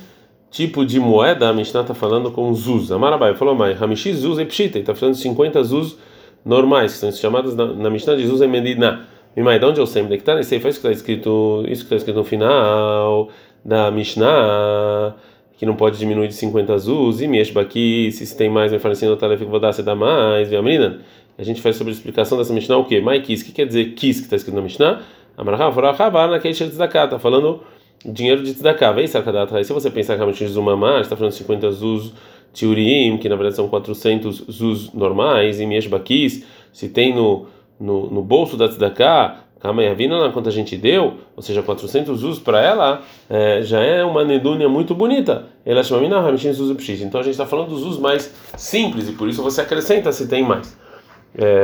tipo 0.55 0.85
de 0.85 1.01
moeda 1.01 1.49
a 1.49 1.53
Mishnah 1.53 1.81
está 1.81 1.93
falando 1.93 2.31
com 2.31 2.53
zuz. 2.53 2.89
Amarabai 2.89 3.35
falou, 3.35 3.53
mas 3.53 3.81
Hamishi 3.81 4.13
zuz 4.13 4.39
e 4.39 4.45
pshita, 4.45 4.79
está 4.79 4.95
falando 4.95 5.15
de 5.15 5.21
50 5.21 5.61
zuz 5.63 5.97
normais, 6.45 6.93
que 6.93 6.99
são 6.99 7.11
chamadas 7.11 7.53
na, 7.53 7.65
na 7.65 7.89
Mishnah 7.89 8.15
de 8.15 8.25
zuz 8.25 8.39
e 8.39 8.47
medina. 8.47 9.05
Mimai, 9.35 9.59
de 9.59 9.65
onde 9.65 9.81
eu 9.81 9.85
sei? 9.85 10.01
Onde 10.01 10.15
está 10.15 10.33
nesse 10.33 10.57
faz 10.61 10.77
que 10.77 10.87
está 10.87 10.91
escrito, 10.93 11.65
isso 11.67 11.81
que 11.81 11.87
está 11.87 11.97
escrito 11.97 12.15
no 12.15 12.23
final 12.23 13.27
da 13.65 13.91
Mishnah, 13.91 15.13
que 15.57 15.65
não 15.65 15.75
pode 15.75 15.97
diminuir 15.97 16.29
de 16.29 16.35
50 16.35 16.77
zuz, 16.77 17.19
e 17.19 17.27
Meshba 17.27 17.59
aqui, 17.59 18.09
se 18.13 18.37
tem 18.37 18.49
mais, 18.49 18.71
me 18.71 18.79
fala 18.79 18.93
assim, 18.93 19.07
no 19.07 19.17
talef 19.17 19.43
vou 19.43 19.59
dar, 19.59 19.73
você 19.73 19.83
dá 19.83 19.93
mais, 19.93 20.47
viu 20.47 20.63
menina? 20.63 21.01
A 21.37 21.43
gente 21.43 21.61
faz 21.61 21.75
sobre 21.75 21.91
a 21.91 21.95
explicação 21.95 22.37
dessa 22.37 22.53
Mishnah 22.53 22.77
o 22.77 22.85
quê? 22.85 23.01
Mai 23.01 23.19
kis, 23.19 23.41
o 23.41 23.45
que 23.45 23.51
quer 23.51 23.67
dizer 23.67 23.93
kis 23.93 24.19
que 24.19 24.23
está 24.23 24.37
escrito 24.37 24.55
na 24.55 24.61
Mishnah? 24.61 25.01
Amaraha, 25.35 25.69
forachabá, 25.69 26.27
na 26.27 26.39
queixa 26.39 26.65
de 26.65 26.71
está 26.71 27.19
falando 27.19 27.59
dinheiro 28.05 28.43
de 28.43 28.53
tzedakah. 28.53 28.91
Vem 28.91 29.07
sarkadat. 29.07 29.51
Se 29.63 29.73
você 29.73 29.89
pensar 29.89 30.13
que 30.13 30.17
realmente 30.17 30.45
zumamá 30.47 31.01
está 31.01 31.15
falando 31.15 31.31
de 31.31 31.37
50 31.39 31.71
zuz 31.71 32.13
tiurim, 32.53 33.17
que 33.17 33.27
na 33.27 33.35
verdade 33.35 33.55
são 33.55 33.67
400 33.67 34.45
zuz 34.49 34.93
normais, 34.93 35.59
e 35.59 35.65
miesh 35.65 35.87
bakis, 35.87 36.45
se 36.71 36.87
tem 36.89 37.13
no, 37.13 37.47
no, 37.79 38.09
no 38.09 38.21
bolso 38.21 38.55
da 38.55 38.67
tzedakah 38.67 39.45
Kamayavina, 39.59 40.29
quanto 40.31 40.47
a 40.47 40.51
gente 40.51 40.77
deu, 40.77 41.15
ou 41.35 41.41
seja, 41.41 41.63
400 41.63 42.23
usos 42.23 42.39
para 42.39 42.61
ela, 42.61 43.01
é, 43.27 43.63
já 43.63 43.81
é 43.81 44.03
uma 44.03 44.23
nedúnia 44.23 44.69
muito 44.69 44.93
bonita. 44.93 45.45
Ela 45.65 45.83
chama 45.83 46.01
Mina. 46.01 46.17
Então 46.17 47.19
a 47.19 47.23
gente 47.23 47.31
está 47.31 47.45
falando 47.45 47.69
dos 47.69 47.81
usos 47.83 47.99
mais 47.99 48.31
simples 48.55 49.09
e 49.09 49.13
por 49.13 49.27
isso 49.27 49.41
você 49.41 49.61
acrescenta 49.61 50.11
se 50.11 50.27
tem 50.27 50.43
mais. 50.43 50.77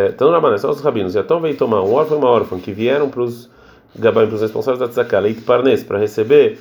Então, 0.10 0.30
Rabané, 0.32 0.58
são 0.58 0.70
os 0.70 0.82
rabinos. 0.82 1.16
Então 1.16 1.40
veio 1.40 1.56
tomar 1.56 1.82
um 1.82 1.94
órfão 1.94 2.18
e 2.18 2.20
uma 2.20 2.30
órfã 2.30 2.60
que 2.60 2.72
vieram 2.72 3.10
para 3.10 3.22
os 3.22 3.50
Gabaim, 3.96 4.28
para 4.28 4.36
os 4.36 4.42
responsáveis 4.42 4.80
da 4.80 4.88
Tzedakah, 4.88 5.20
Leit 5.20 5.42
Parnes, 5.42 5.84
para 5.84 5.98
receber 5.98 6.58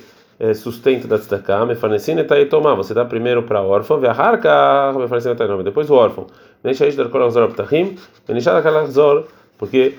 sustento 0.55 1.07
da 1.07 1.19
tzedakah, 1.19 1.65
mefarnesina 1.65 2.21
e 2.21 2.45
tomar. 2.45 2.73
Você 2.75 2.93
dá 2.93 3.05
primeiro 3.05 3.43
para 3.43 3.61
o 3.61 3.67
órfão, 3.67 3.99
ve'aharka, 3.99 4.91
mefarnesina 4.97 5.35
e 5.59 5.63
depois 5.63 5.89
o 5.89 5.93
órfão. 5.93 6.25
Porque 9.57 9.93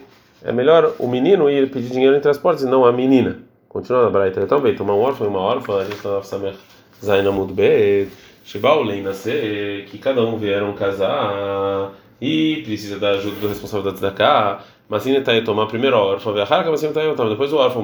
é 0.44 0.52
melhor 0.52 0.94
o 0.98 1.06
menino 1.06 1.48
ir 1.48 1.70
pedir 1.70 1.90
dinheiro 1.90 2.16
em 2.16 2.20
transportes 2.20 2.64
e 2.64 2.66
não 2.66 2.84
a 2.84 2.92
menina. 2.92 3.38
Continua 3.68 4.02
na 4.02 4.10
Braita. 4.10 4.40
Então, 4.40 4.60
bem, 4.60 4.74
tomar 4.74 4.94
um 4.94 5.00
órfão 5.00 5.28
e 5.28 5.30
uma 5.30 5.38
órfã, 5.40 5.78
a 5.78 5.84
gente 5.84 5.96
está 5.96 6.16
na 6.16 6.22
Samech 6.22 6.58
Zainamud 7.02 7.52
Bet, 7.52 8.10
Shibaulei 8.44 9.00
nascer, 9.00 9.84
que 9.84 9.98
cada 9.98 10.22
um 10.22 10.36
vieram 10.36 10.72
casar 10.72 11.92
e 12.22 12.62
precisa 12.62 13.00
da 13.00 13.10
ajuda 13.10 13.34
do 13.40 13.48
responsável 13.48 13.84
da 13.84 13.92
tzedakah. 13.92 14.60
Mas 14.88 15.04
ainda 15.06 15.18
está 15.18 15.40
tomar 15.42 15.66
primeiro 15.66 15.96
a 15.96 16.00
órfã, 16.00 16.32
mas 16.32 16.84
ainda 16.84 17.00
está 17.00 17.28
depois 17.28 17.52
o 17.52 17.56
órfão, 17.56 17.82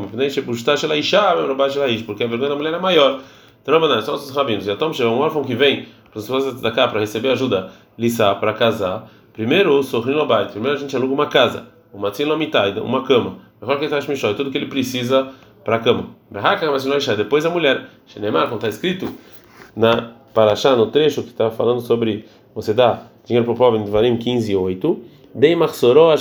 porque 2.02 2.22
a 2.22 2.26
vergonha 2.26 2.50
da 2.50 2.56
mulher 2.56 2.72
é 2.72 2.78
maior. 2.78 3.20
Então, 3.62 4.02
são 4.02 4.14
os 4.14 4.30
rabinos. 4.30 4.66
E 4.66 4.70
a 4.70 4.76
Tom 4.76 4.92
um 5.06 5.18
órfão 5.18 5.42
que 5.42 5.54
vem 5.54 5.86
para 6.10 6.20
os 6.20 6.28
da 6.28 6.52
tzedakah 6.52 6.88
para 6.88 7.00
receber 7.00 7.30
ajuda, 7.30 7.72
lissa 7.98 8.32
para 8.36 8.52
casar. 8.52 9.10
Primeiro, 9.32 9.82
sorrindo 9.82 10.24
Primeiro 10.52 10.76
a 10.76 10.80
gente 10.80 10.94
aluga 10.94 11.12
uma 11.12 11.26
casa 11.26 11.66
uma 11.92 12.10
tzilamitai, 12.10 12.78
uma 12.80 13.02
cama. 13.04 13.38
Tudo 14.36 14.50
que 14.50 14.58
ele 14.58 14.66
precisa 14.66 15.32
para 15.64 15.76
a 15.76 15.78
cama. 15.78 16.10
Depois 17.16 17.44
a 17.44 17.50
mulher. 17.50 17.86
Shenemar, 18.06 18.44
como 18.44 18.56
está 18.56 18.68
escrito 18.68 19.12
na 19.74 20.12
Parashá, 20.32 20.76
no 20.76 20.86
trecho 20.86 21.22
que 21.22 21.30
está 21.30 21.50
falando 21.50 21.80
sobre 21.80 22.26
você 22.54 22.72
dar 22.72 23.10
dinheiro 23.28 23.44
para 23.44 23.52
o 23.52 23.56
pobre 23.56 23.78
em 23.78 23.84
Devarim 23.84 24.16
15 24.16 24.50
e 24.50 24.56
8. 24.56 24.98
Dei 25.34 25.54
maxoró, 25.54 26.16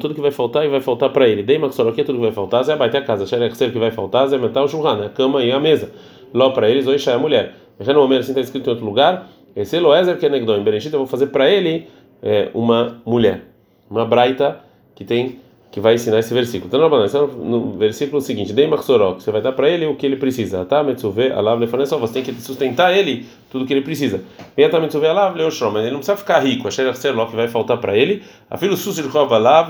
tudo 0.00 0.14
que 0.14 0.20
vai 0.20 0.30
faltar 0.30 0.64
e 0.64 0.68
vai 0.68 0.80
faltar 0.80 1.10
para 1.10 1.28
ele. 1.28 1.42
Dei 1.42 1.58
maxoró, 1.58 1.92
que 1.92 2.00
é 2.00 2.04
tudo 2.04 2.16
que 2.16 2.24
vai 2.24 2.32
faltar, 2.32 2.64
Zé 2.64 2.76
vai 2.76 2.88
ter 2.88 2.98
a 2.98 3.02
casa. 3.02 3.26
Xerexer 3.26 3.72
que 3.72 3.78
vai 3.78 3.90
faltar, 3.90 4.26
Zé 4.28 4.38
metal 4.38 4.66
churran, 4.68 5.04
a 5.04 5.08
cama 5.10 5.42
e 5.42 5.50
a 5.50 5.60
mesa. 5.60 5.90
Ló 6.32 6.50
para 6.50 6.70
eles, 6.70 6.86
hoje 6.86 7.10
é 7.10 7.12
a 7.12 7.18
mulher. 7.18 7.54
Já 7.80 7.92
no 7.92 8.00
momento 8.00 8.20
assim 8.20 8.30
está 8.30 8.40
escrito 8.40 8.68
em 8.68 8.70
outro 8.70 8.86
lugar. 8.86 9.28
Esse 9.54 9.76
Eloézer 9.76 10.16
que 10.16 10.24
é 10.24 10.28
Negdon, 10.28 10.56
em 10.56 10.62
Bereshit, 10.62 10.92
eu 10.92 11.00
vou 11.00 11.06
fazer 11.08 11.26
para 11.26 11.50
ele 11.50 11.88
é, 12.22 12.48
uma 12.54 13.02
mulher. 13.04 13.42
Uma 13.90 14.04
braita 14.04 14.60
que 14.94 15.04
tem 15.04 15.40
que 15.74 15.80
vai 15.80 15.94
ensinar 15.94 16.20
esse 16.20 16.32
versículo. 16.32 16.70
Então, 16.72 17.28
no 17.44 17.72
versículo 17.72 18.22
seguinte, 18.22 18.52
Dei 18.52 18.68
Machsoró, 18.68 19.14
você 19.14 19.32
vai 19.32 19.42
dar 19.42 19.50
para 19.50 19.68
ele 19.68 19.86
o 19.86 19.96
que 19.96 20.06
ele 20.06 20.14
precisa. 20.14 20.64
Tá, 20.64 20.84
Metsuve, 20.84 21.32
Alav, 21.32 21.58
Lefanesó, 21.58 21.98
você 21.98 22.12
tem 22.12 22.22
que 22.22 22.32
sustentar 22.40 22.96
ele 22.96 23.26
tudo 23.50 23.66
que 23.66 23.72
ele 23.72 23.80
precisa. 23.80 24.22
Vem 24.56 24.70
tá 24.70 24.78
Metsuve, 24.78 25.08
Alav, 25.08 25.36
Leoshrom, 25.36 25.72
mas 25.72 25.82
ele 25.82 25.90
não 25.90 25.98
precisa 25.98 26.16
ficar 26.16 26.38
rico, 26.38 26.68
Asher 26.68 26.94
Serló, 26.94 27.26
que 27.26 27.34
vai 27.34 27.48
faltar 27.48 27.78
para 27.78 27.96
ele. 27.96 28.22
A 28.48 28.56
filho 28.56 28.76
Susir 28.76 29.10
Chov, 29.10 29.34
Alav, 29.34 29.68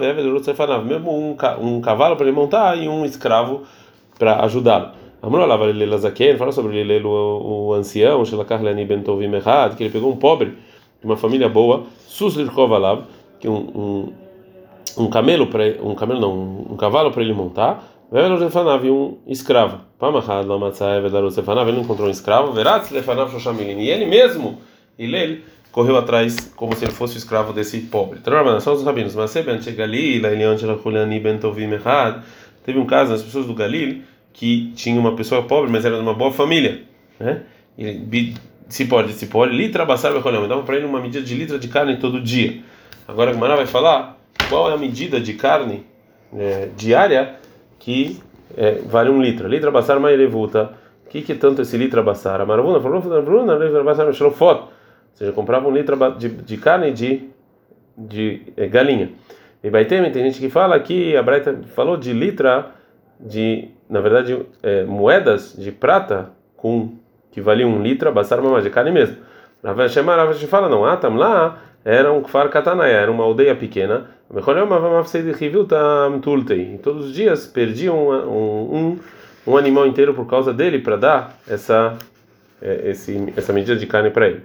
mesmo 0.84 1.10
um, 1.10 1.34
um 1.62 1.80
cavalo 1.80 2.16
para 2.16 2.26
ele 2.26 2.36
montar 2.36 2.76
e 2.76 2.86
um 2.86 3.06
escravo 3.06 3.62
para 4.18 4.44
ajudá-lo. 4.44 4.90
Amor 5.22 5.40
Alav, 5.40 5.62
Lele 5.62 5.96
Zaken, 5.96 6.36
fala 6.36 6.52
sobre 6.52 6.76
ele, 6.76 7.02
o, 7.02 7.72
ancião, 7.72 8.22
Shelakar 8.26 8.62
Leni 8.62 8.84
Bentovim 8.84 9.32
Errad, 9.32 9.74
que 9.74 9.82
ele 9.84 9.90
pegou 9.90 10.12
um 10.12 10.16
pobre 10.16 10.48
de 11.00 11.06
uma 11.06 11.16
família 11.16 11.48
boa, 11.48 11.84
Susir 12.06 12.44
Chov, 12.52 12.74
Alav, 12.74 13.04
que 13.40 13.48
um, 13.48 13.54
um 13.74 14.23
um 14.96 15.08
camelo 15.08 15.46
para 15.46 15.64
um 15.82 15.94
camelo 15.94 16.20
não, 16.20 16.66
um 16.70 16.76
cavalo 16.76 17.10
para 17.10 17.22
ele 17.22 17.32
montar. 17.32 17.90
E 18.12 18.16
um 18.18 18.48
escravo. 19.26 19.80
Ele 21.68 21.80
encontrou 21.80 22.08
um 22.08 22.10
escravo. 22.10 22.54
E 22.58 23.90
ele 23.90 24.06
mesmo, 24.06 24.58
ele 24.98 25.44
correu 25.72 25.96
atrás 25.96 26.52
como 26.54 26.76
se 26.76 26.84
ele 26.84 26.92
fosse 26.92 27.16
o 27.16 27.18
escravo 27.18 27.52
desse 27.52 27.80
pobre. 27.80 28.20
Então, 28.20 28.60
são 28.60 28.74
os 28.74 28.84
rabinos. 28.84 29.14
Mas 29.14 29.32
teve 29.32 29.50
um 32.78 32.86
caso 32.86 33.10
nas 33.10 33.22
pessoas 33.22 33.46
do 33.46 33.54
Galil 33.54 34.02
que 34.32 34.72
tinha 34.74 34.98
uma 35.00 35.14
pessoa 35.14 35.42
pobre, 35.42 35.70
mas 35.70 35.84
era 35.84 35.96
de 35.96 36.02
uma 36.02 36.14
boa 36.14 36.32
família, 36.32 36.82
né? 37.18 37.42
E 37.78 38.34
se 38.68 38.84
pode, 38.86 39.12
se 39.12 39.26
pode, 39.26 39.56
litra 39.56 39.84
basar 39.84 40.12
dava 40.12 40.62
para 40.62 40.76
ele 40.76 40.86
uma 40.86 41.00
medida 41.00 41.24
de 41.24 41.34
litra 41.34 41.58
de 41.58 41.68
carne 41.68 41.96
todo 41.98 42.20
dia. 42.20 42.60
Agora 43.06 43.30
a 43.30 43.34
Gemara 43.34 43.56
vai 43.56 43.66
falar 43.66 44.18
qual 44.48 44.70
é 44.70 44.74
a 44.74 44.78
medida 44.78 45.20
de 45.20 45.34
carne 45.34 45.86
é, 46.36 46.68
diária 46.76 47.36
que 47.78 48.20
é, 48.56 48.80
vale 48.86 49.10
um 49.10 49.20
litro. 49.20 49.48
Litra 49.48 49.70
basar 49.70 49.98
mais 49.98 50.18
revuta. 50.18 50.72
O 51.06 51.10
que, 51.10 51.22
que 51.22 51.34
tanto 51.34 51.62
esse 51.62 51.76
litra 51.76 52.02
basar? 52.02 52.40
A 52.40 52.46
maravuna 52.46 52.80
falou, 52.80 53.00
Bruna, 53.00 53.54
litra 53.54 53.84
basar 53.84 54.12
foto. 54.32 54.64
Ou 54.64 54.70
seja, 55.14 55.32
comprava 55.32 55.68
um 55.68 55.72
litro 55.72 55.96
de, 56.18 56.28
de 56.28 56.56
carne 56.56 56.90
de, 56.92 57.28
de 57.96 58.42
é, 58.56 58.66
galinha. 58.66 59.12
E 59.62 59.70
Baitem, 59.70 60.10
tem 60.10 60.24
gente 60.24 60.40
que 60.40 60.50
fala 60.50 60.78
que 60.80 61.16
a 61.16 61.22
Braita 61.22 61.60
falou 61.74 61.96
de 61.96 62.12
litra 62.12 62.72
de, 63.18 63.68
na 63.88 64.00
verdade, 64.00 64.44
é, 64.62 64.84
moedas 64.84 65.54
de 65.56 65.72
prata 65.72 66.30
com 66.56 66.98
que 67.30 67.40
valiam 67.40 67.70
um 67.70 67.82
litro, 67.82 68.12
basar 68.12 68.40
uma 68.40 68.60
de 68.60 68.70
carne 68.70 68.90
mesmo. 68.90 69.16
Rav 69.62 69.88
Shemar, 69.88 70.18
Rav 70.18 70.34
fala, 70.46 70.68
não, 70.68 70.84
Atam 70.84 71.16
lá 71.16 71.58
era 71.84 72.12
um 72.12 72.22
kfar 72.22 72.48
katanaia, 72.48 72.94
era 72.94 73.10
uma 73.12 73.24
aldeia 73.24 73.54
pequena. 73.54 74.10
E 76.56 76.78
todos 76.78 77.06
os 77.06 77.14
dias 77.14 77.46
perdiam 77.46 78.08
um, 78.08 78.74
um, 78.74 78.98
um 79.46 79.56
animal 79.56 79.86
inteiro 79.86 80.14
por 80.14 80.26
causa 80.26 80.52
dele 80.52 80.78
para 80.78 80.96
dar 80.96 81.38
essa 81.46 81.98
é, 82.62 82.90
esse, 82.90 83.32
essa 83.36 83.52
medida 83.52 83.76
de 83.76 83.86
carne 83.86 84.10
para 84.10 84.28
ele. 84.28 84.42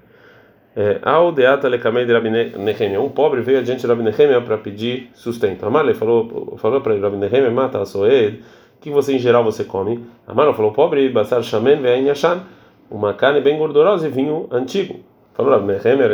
É, 0.76 1.00
Aldeata 1.02 1.68
lekamei 1.68 2.06
de 2.06 2.14
Rabi 2.14 2.30
Nehemia. 2.30 3.02
Um 3.02 3.10
pobre 3.10 3.42
veio 3.42 3.60
adiante 3.60 3.82
de 3.82 3.88
Rabi 3.88 4.04
Nehemia 4.04 4.42
para 4.42 4.58
pedir 4.58 5.10
sustento. 5.14 5.66
Amarle 5.66 5.94
falou 5.94 6.58
falou 6.58 6.82
para 6.82 7.00
Rabi 7.00 7.18
Nehemia, 7.18 7.50
mata 7.50 7.82
a 7.82 7.86
soed. 7.86 8.44
O 8.78 8.82
que 8.82 8.90
você 8.90 9.14
em 9.14 9.20
geral 9.20 9.44
você 9.44 9.64
come? 9.64 10.06
Amarle 10.28 10.54
falou, 10.54 10.72
pobre, 10.72 11.10
basar 11.10 11.42
shamen 11.44 11.82
yashan. 12.06 12.44
Uma 12.90 13.14
carne 13.14 13.40
bem 13.42 13.58
gordurosa 13.58 14.08
e 14.08 14.10
vinho 14.10 14.48
antigo. 14.52 15.00
Falou 15.40 15.54
Rav 15.54 15.66
Nehemer, 15.66 16.12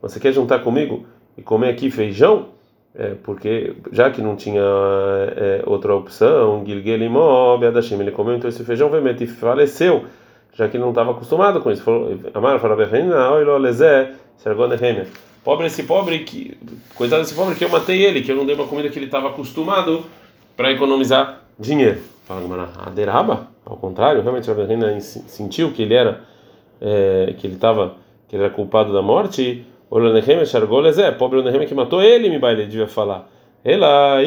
você 0.00 0.18
quer 0.18 0.32
juntar 0.32 0.60
comigo 0.60 1.04
e 1.36 1.42
comer 1.42 1.68
aqui 1.68 1.90
feijão? 1.90 2.46
É, 2.94 3.16
porque 3.22 3.74
já 3.92 4.10
que 4.10 4.22
não 4.22 4.34
tinha 4.34 4.62
é, 5.36 5.62
outra 5.66 5.94
opção, 5.94 6.64
Gilgelimob 6.64 7.66
Adashim, 7.66 8.00
ele 8.00 8.12
comeu 8.12 8.34
então 8.34 8.48
esse 8.48 8.64
feijão 8.64 8.88
e 9.24 9.26
faleceu, 9.26 10.06
já 10.54 10.66
que 10.70 10.78
ele 10.78 10.84
não 10.84 10.88
estava 10.88 11.10
acostumado 11.10 11.60
com 11.60 11.70
isso. 11.70 11.84
Amar 12.32 12.58
falou 12.58 12.78
Pobre 15.44 15.66
esse 15.66 15.82
pobre 15.82 16.20
que, 16.20 16.56
coitado 16.94 17.20
desse 17.20 17.34
pobre 17.34 17.56
que 17.56 17.64
eu 17.66 17.68
matei 17.68 18.06
ele, 18.06 18.22
que 18.22 18.32
eu 18.32 18.36
não 18.36 18.46
dei 18.46 18.54
uma 18.54 18.66
comida 18.66 18.88
que 18.88 18.98
ele 18.98 19.04
estava 19.04 19.28
acostumado 19.28 20.02
para 20.56 20.72
economizar 20.72 21.42
dinheiro. 21.58 22.00
Fala 22.26 22.40
Aderaba? 22.86 23.51
Ao 23.64 23.76
contrário, 23.76 24.22
realmente 24.22 24.50
a 24.50 24.54
Reina 24.54 25.00
sentiu 25.00 25.72
que 25.72 25.82
ele 25.82 25.94
era, 25.94 26.20
é, 26.80 27.34
que 27.38 27.46
ele 27.46 27.54
estava, 27.54 27.94
que 28.28 28.34
ele 28.34 28.44
era 28.44 28.52
culpado 28.52 28.92
da 28.92 29.00
morte. 29.00 29.64
O 29.88 29.98
Lenehem 29.98 30.44
Shargol 30.44 30.86
é 30.86 31.10
pobre 31.12 31.40
Lenehem 31.40 31.66
que 31.66 31.74
matou 31.74 32.02
ele, 32.02 32.28
me 32.28 32.38
baile, 32.38 32.66
devia 32.66 32.88
falar. 32.88 33.28
Ela. 33.64 34.20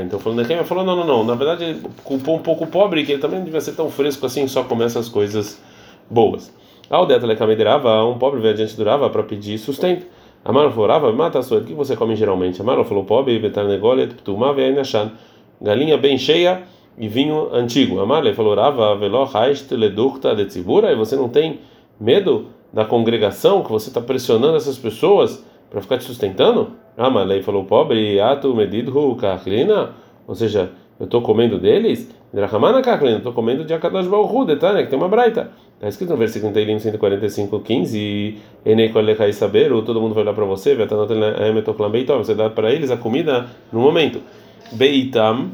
Então 0.00 0.18
falou 0.18 0.36
Nehem 0.36 0.64
falou 0.64 0.84
não, 0.84 0.96
não, 0.96 1.06
não. 1.06 1.24
Na 1.24 1.34
verdade 1.34 1.64
ele 1.64 1.82
culpou 2.02 2.36
um 2.36 2.38
pouco 2.38 2.64
o 2.64 2.66
pobre 2.66 3.04
que 3.04 3.12
ele 3.12 3.20
também 3.20 3.38
não 3.38 3.44
devia 3.44 3.60
ser 3.60 3.72
tão 3.72 3.90
fresco 3.90 4.24
assim, 4.24 4.48
só 4.48 4.64
comer 4.64 4.86
essas 4.86 5.10
coisas 5.10 5.62
boas. 6.08 6.50
Ao 6.88 7.04
deta 7.04 7.26
lecamedirava, 7.26 8.02
um 8.04 8.16
pobre 8.16 8.40
veio 8.40 8.54
adiante 8.54 8.74
durava 8.74 9.10
para 9.10 9.22
pedir 9.22 9.58
sustento. 9.58 10.06
Amaro 10.42 10.72
forava, 10.72 11.12
mata 11.12 11.38
a 11.38 11.42
sua. 11.42 11.58
O 11.58 11.64
que 11.64 11.74
você 11.74 11.94
come 11.94 12.16
geralmente? 12.16 12.60
Amaro 12.60 12.84
falou 12.84 13.04
pobre, 13.04 13.38
betar 13.38 13.64
negolet, 13.64 14.14
ptuma, 14.14 14.52
ve'ainachan 14.54 15.12
galinha 15.62 15.96
bem 15.96 16.18
cheia 16.18 16.62
e 16.98 17.08
vinho 17.08 17.54
antigo. 17.54 18.00
Amarle 18.00 18.34
falou: 18.34 18.54
Rava 18.54 18.96
velo 18.96 19.28
haist 19.32 19.70
ledukta 19.70 20.34
de 20.34 20.42
e 20.58 20.94
você 20.94 21.16
não 21.16 21.28
tem 21.28 21.60
medo 22.00 22.46
da 22.72 22.84
congregação 22.84 23.62
que 23.62 23.70
você 23.70 23.88
está 23.88 24.00
pressionando 24.00 24.56
essas 24.56 24.76
pessoas 24.76 25.44
para 25.70 25.80
ficar 25.80 25.98
te 25.98 26.04
sustentando? 26.04 26.72
Amarle 26.96 27.42
falou: 27.42 27.64
Pobre, 27.64 28.20
atu 28.20 28.54
medidhu 28.54 29.14
kachlina, 29.16 29.90
ou 30.26 30.34
seja, 30.34 30.70
eu 30.98 31.04
estou 31.04 31.22
comendo 31.22 31.58
deles. 31.58 32.10
Drachamana 32.32 32.80
kachlina, 32.80 33.18
estou 33.18 33.32
comendo 33.32 33.62
de 33.62 33.74
Akadosh 33.74 34.06
Baruchu, 34.06 34.46
detalhe, 34.46 34.84
que 34.84 34.88
tem 34.88 34.98
uma 34.98 35.08
braita. 35.08 35.50
Está 35.74 35.88
escrito 35.88 36.10
no 36.10 36.16
versículo 36.16 36.52
Teilim 36.52 36.78
145, 36.78 37.60
15: 37.60 38.38
Enei 38.64 38.90
saberu, 39.32 39.82
todo 39.82 40.00
mundo 40.00 40.14
vai 40.14 40.22
olhar 40.22 40.32
para 40.32 40.44
você, 40.44 40.74
você 40.74 42.34
dá 42.34 42.48
para 42.48 42.72
eles 42.72 42.90
a 42.90 42.96
comida 42.96 43.46
no 43.70 43.80
momento. 43.80 44.20
Beitam, 44.72 45.50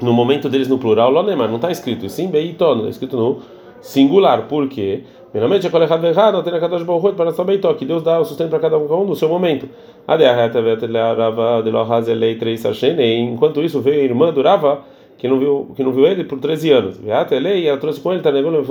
no 0.00 0.12
momento 0.12 0.48
deles 0.48 0.68
no 0.68 0.78
plural, 0.78 1.10
Lonemar, 1.10 1.48
não 1.48 1.56
está 1.56 1.70
escrito, 1.70 2.08
sim, 2.08 2.28
Beiton, 2.28 2.76
está 2.76 2.88
escrito 2.90 3.16
no 3.16 3.42
singular. 3.80 4.42
Por 4.42 4.68
quê? 4.68 5.04
Primeiramente, 5.30 5.66
é 5.66 5.70
errado 5.70 6.06
errado, 6.06 6.42
tem 6.42 6.52
cada 6.58 6.78
de 6.78 6.84
para 7.14 7.30
saber 7.32 7.60
que 7.76 7.84
Deus 7.84 8.02
dá 8.02 8.18
o 8.20 8.24
sustento 8.24 8.50
para 8.50 8.58
cada 8.58 8.78
um 8.78 9.04
no 9.04 9.14
seu 9.14 9.28
momento. 9.28 9.68
Enquanto 12.98 13.62
isso, 13.62 13.80
veio 13.80 14.00
a 14.00 14.04
irmã 14.04 14.32
do 14.32 14.40
Rava, 14.40 14.82
que 15.18 15.28
não 15.28 15.38
viu, 15.38 15.72
que 15.76 15.82
não 15.82 15.92
viu 15.92 16.06
ele 16.06 16.24
por 16.24 16.38
13 16.38 16.70
anos. 16.70 17.00
E 17.04 17.10
ela 17.66 17.76
trouxe 17.76 18.00
com 18.00 18.12
ele, 18.12 18.22
negando, 18.22 18.64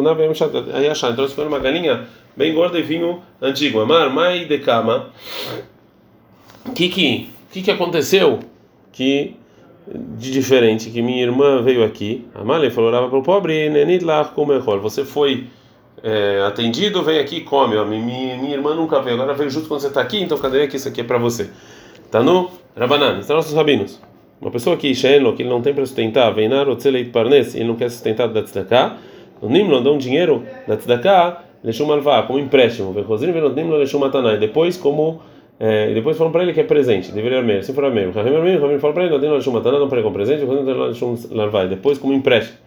aí 0.73 0.87
achar, 0.89 1.13
trouxe 1.13 1.35
com 1.35 1.41
ele 1.41 1.49
uma 1.49 1.59
galinha 1.59 2.05
bem 2.35 2.53
gorda 2.53 2.79
e 2.79 2.81
vinho 2.81 3.19
antigo. 3.41 3.81
Amar, 3.81 4.09
mai 4.09 4.45
de 4.45 4.57
cama. 4.59 5.09
O 6.67 6.71
que 6.71 6.89
que, 6.89 7.29
que 7.51 7.61
que 7.61 7.71
aconteceu? 7.71 8.39
Que 8.95 9.35
de 9.87 10.31
diferente 10.31 10.89
que 10.89 11.01
minha 11.01 11.21
irmã 11.21 11.61
veio 11.61 11.83
aqui. 11.83 12.25
A 12.33 12.43
Malha 12.43 12.71
falou 12.71 12.91
para 13.09 13.19
o 13.19 13.21
pobre, 13.21 13.69
nenit 13.69 14.03
lá 14.03 14.25
como 14.25 14.59
Você 14.79 15.05
foi 15.05 15.45
é, 16.01 16.43
atendido, 16.47 17.03
vem 17.03 17.19
aqui 17.19 17.37
e 17.37 17.41
come. 17.41 17.75
Ó, 17.75 17.85
minha, 17.85 18.37
minha 18.37 18.53
irmã 18.53 18.73
nunca 18.73 19.01
veio, 19.01 19.15
agora 19.15 19.33
veio 19.33 19.49
justo 19.49 19.67
quando 19.67 19.81
você 19.81 19.87
está 19.87 20.01
aqui, 20.01 20.21
então 20.21 20.37
cadê 20.37 20.67
que 20.67 20.77
isso 20.77 20.87
aqui 20.87 21.01
é 21.01 21.03
para 21.03 21.17
você? 21.17 21.49
Tá 22.09 22.23
no 22.23 22.49
Rabanan, 22.75 23.19
está 23.19 23.35
nossos 23.35 23.53
rabinos. 23.53 24.01
Uma 24.41 24.51
pessoa 24.51 24.75
que 24.75 24.93
Shenlo, 24.95 25.35
que 25.35 25.43
ele 25.43 25.49
não 25.49 25.61
tem 25.61 25.73
para 25.73 25.85
sustentar, 25.85 26.31
vem 26.33 26.49
na 26.49 26.63
Rotzeleit 26.63 27.09
Parnes, 27.09 27.55
ele 27.55 27.65
não 27.65 27.75
quer 27.75 27.89
sustentar 27.89 28.27
da 28.27 28.41
tzedakah, 28.41 28.97
no 29.41 29.49
Nimlon 29.49 29.83
dá 29.83 29.91
um 29.91 29.97
dinheiro 29.97 30.43
da 30.67 30.75
tzedakah, 30.75 31.43
Leshum 31.63 31.91
Alvá, 31.91 32.23
como 32.23 32.37
empréstimo, 32.37 32.91
Vechozim 32.91 33.31
Venodimlon 33.31 33.77
Leshum 33.77 33.99
Matanai, 33.99 34.37
depois 34.37 34.77
como 34.77 35.21
é, 35.59 35.93
depois 35.93 36.17
falam 36.17 36.33
para 36.33 36.43
ele 36.43 36.53
que 36.53 36.59
é 36.59 36.63
presente, 36.63 37.11
deveria 37.11 37.41
ser 37.41 37.63
se 37.63 37.73
for 37.73 37.89
mesmo. 37.89 38.11
Ramim 38.11 38.79
fala 38.79 38.93
para 38.93 39.03
ele, 39.03 39.13
não 39.13 39.19
tem 39.19 39.29
Leshum 39.29 39.51
Mataná, 39.51 39.79
não 39.79 39.87
ele 39.91 40.01
como 40.01 40.13
presente, 40.13 40.43
não 40.43 40.65
tem 40.65 41.69
depois 41.69 41.97
como 41.97 42.13
empréstimo. 42.13 42.57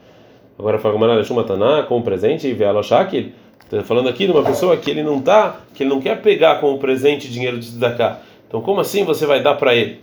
Agora 0.59 0.79
fala 0.79 0.95
Gamara 0.95 1.15
Leshum 1.15 1.35
Mataná, 1.35 1.83
como 1.83 2.03
presente, 2.03 2.49
e 2.49 2.55
Vealoshakil, 2.55 3.33
está 3.63 3.83
falando 3.83 4.09
aqui 4.09 4.27
de 4.27 4.33
uma 4.33 4.43
pessoa 4.43 4.77
que 4.77 4.91
ele 4.91 5.03
não 5.03 5.21
tá, 5.21 5.61
que 5.75 5.83
ele 5.83 5.91
não 5.91 6.01
quer 6.01 6.21
pegar 6.23 6.61
como 6.61 6.79
presente 6.79 7.29
dinheiro 7.29 7.59
de 7.59 7.67
Tzedakah. 7.67 8.21
Então 8.49 8.63
como 8.63 8.81
assim 8.81 9.05
você 9.05 9.27
vai 9.27 9.43
dar 9.43 9.55
para 9.55 9.75
ele? 9.75 10.01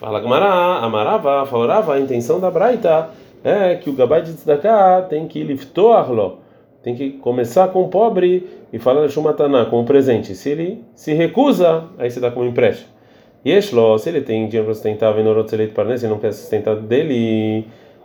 Fala 0.00 0.18
Gamara, 0.20 0.78
Amarava, 0.78 1.44
Faorava, 1.44 1.94
a 1.94 2.00
intenção 2.00 2.40
da 2.40 2.50
Braita 2.50 3.10
é 3.44 3.74
que 3.74 3.90
o 3.90 3.92
Gabai 3.92 4.22
de 4.22 4.32
Tzedakah 4.32 5.02
tem 5.02 5.28
que 5.28 5.42
liftoarlo, 5.42 6.38
tem 6.82 6.94
que 6.94 7.10
começar 7.10 7.68
com 7.68 7.82
o 7.82 7.88
pobre 7.88 8.46
e 8.72 8.78
falar 8.78 9.06
de 9.06 9.12
Shumataná 9.12 9.64
como 9.66 9.84
presente. 9.84 10.34
Se 10.34 10.50
ele 10.50 10.84
se 10.94 11.12
recusa, 11.12 11.84
aí 11.98 12.10
você 12.10 12.20
dá 12.20 12.30
como 12.30 12.46
empréstimo. 12.46 12.88
Yeshlo, 13.46 13.98
se 13.98 14.08
ele 14.08 14.20
tem 14.20 14.46
dinheiro 14.46 14.64
para 14.64 14.74
sustentar, 14.74 15.12
Venorotzelet 15.12 15.72
Parnes, 15.72 16.02
ele 16.02 16.12
não 16.12 16.18
quer 16.18 16.32
sustentar 16.32 16.76
dele 16.76 17.64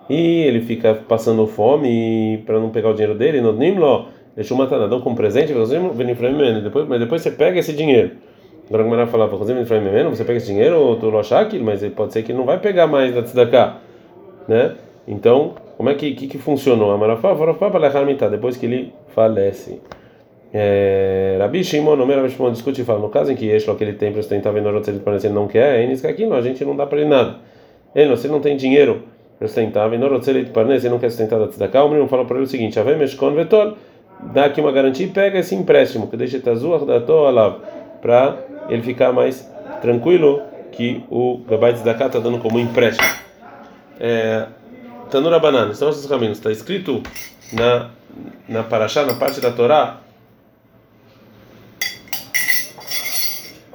e 0.09 0.43
ele 0.43 0.61
fica 0.61 0.93
passando 0.93 1.47
fome 1.47 2.43
para 2.45 2.59
não 2.59 2.69
pegar 2.69 2.89
o 2.89 2.93
dinheiro 2.93 3.17
dele, 3.17 3.41
no 3.41 3.53
Nimlo, 3.53 4.07
deixa 4.35 4.53
uma 4.53 4.67
tanadão 4.67 5.01
como 5.01 5.15
presente, 5.15 5.53
depois, 5.53 6.87
mas 6.87 6.99
depois 6.99 7.21
você 7.21 7.31
pega 7.31 7.59
esse 7.59 7.73
dinheiro. 7.73 8.11
Agora 8.69 8.83
ela 8.83 9.07
falava, 9.07 9.35
você 9.35 10.23
pega 10.23 10.37
esse 10.37 10.47
dinheiro, 10.47 10.79
ou 10.79 10.95
tu 10.97 11.09
aquilo, 11.39 11.65
mas 11.65 11.83
pode 11.89 12.13
ser 12.13 12.23
que 12.23 12.31
ele 12.31 12.37
não 12.37 12.45
vai 12.45 12.59
pegar 12.59 12.87
mais 12.87 13.13
da 13.13 13.21
tzedakah, 13.23 13.77
né? 14.47 14.75
Então, 15.07 15.53
como 15.77 15.89
é 15.89 15.95
que 15.95 16.13
que, 16.13 16.27
que 16.27 16.37
funcionou? 16.37 16.97
Para 16.97 18.29
depois 18.29 18.57
que 18.57 18.65
ele 18.65 18.93
falece. 19.09 19.79
É, 20.53 21.37
Rabi 21.39 21.63
Shimon, 21.63 21.95
o 21.95 22.05
Rabi 22.05 22.29
Shimon 22.29 22.51
discute 22.51 22.81
e 22.81 22.85
fala, 22.85 22.99
no 22.99 23.09
caso 23.09 23.31
em 23.31 23.35
que 23.35 23.47
Yeshlo, 23.47 23.75
que 23.75 23.83
ele 23.83 23.93
tem 23.93 24.11
para 24.11 24.21
sustentar 24.21 24.53
Venorot, 24.53 24.87
ele 24.87 24.99
parece 24.99 25.25
ele 25.25 25.33
não 25.33 25.47
quer, 25.47 25.79
é 25.79 26.07
aqui, 26.07 26.25
a 26.25 26.41
gente 26.41 26.63
não 26.63 26.75
dá 26.75 26.85
para 26.85 26.99
ele 26.99 27.09
nada. 27.09 27.37
Ele, 27.95 28.15
se 28.15 28.27
ele 28.27 28.33
não 28.33 28.39
tem 28.39 28.55
dinheiro 28.55 29.01
para 29.39 29.47
sustentar, 29.47 29.89
Venorot, 29.89 30.29
ele 30.29 30.47
não 30.89 30.99
quer 30.99 31.09
sustentar 31.09 31.39
da 31.39 31.47
tzedakah, 31.47 31.83
o 31.83 31.89
menino 31.89 32.07
fala 32.07 32.23
para 32.23 32.35
ele 32.35 32.45
o 32.45 32.47
seguinte, 32.47 32.79
Avem 32.79 32.95
Meshkon 32.95 33.31
Vetol, 33.31 33.73
dá 34.31 34.45
aqui 34.45 34.61
uma 34.61 34.71
garantia 34.71 35.07
e 35.07 35.09
pega 35.09 35.39
esse 35.39 35.55
empréstimo, 35.55 36.05
que 36.05 36.15
deixa 36.15 36.39
Tazuach 36.39 36.85
da 36.85 37.01
Toalav, 37.01 37.61
para 37.99 38.37
ele 38.69 38.83
ficar 38.83 39.11
mais 39.11 39.51
tranquilo 39.81 40.39
que 40.71 41.03
o 41.09 41.39
Gabai 41.49 41.73
Tzedakah 41.73 42.07
está 42.07 42.19
dando 42.19 42.37
como 42.37 42.59
empréstimo. 42.59 43.09
É, 43.99 44.45
Tanura 45.13 45.37
Banana, 45.37 45.75
são 45.75 45.89
esses 45.89 46.07
caminhos, 46.07 46.39
está 46.39 46.51
escrito 46.51 47.03
na, 47.51 47.91
na 48.49 48.63
Parashá, 48.63 49.05
na 49.05 49.13
parte 49.13 49.39
da 49.39 49.51
Torá, 49.51 50.01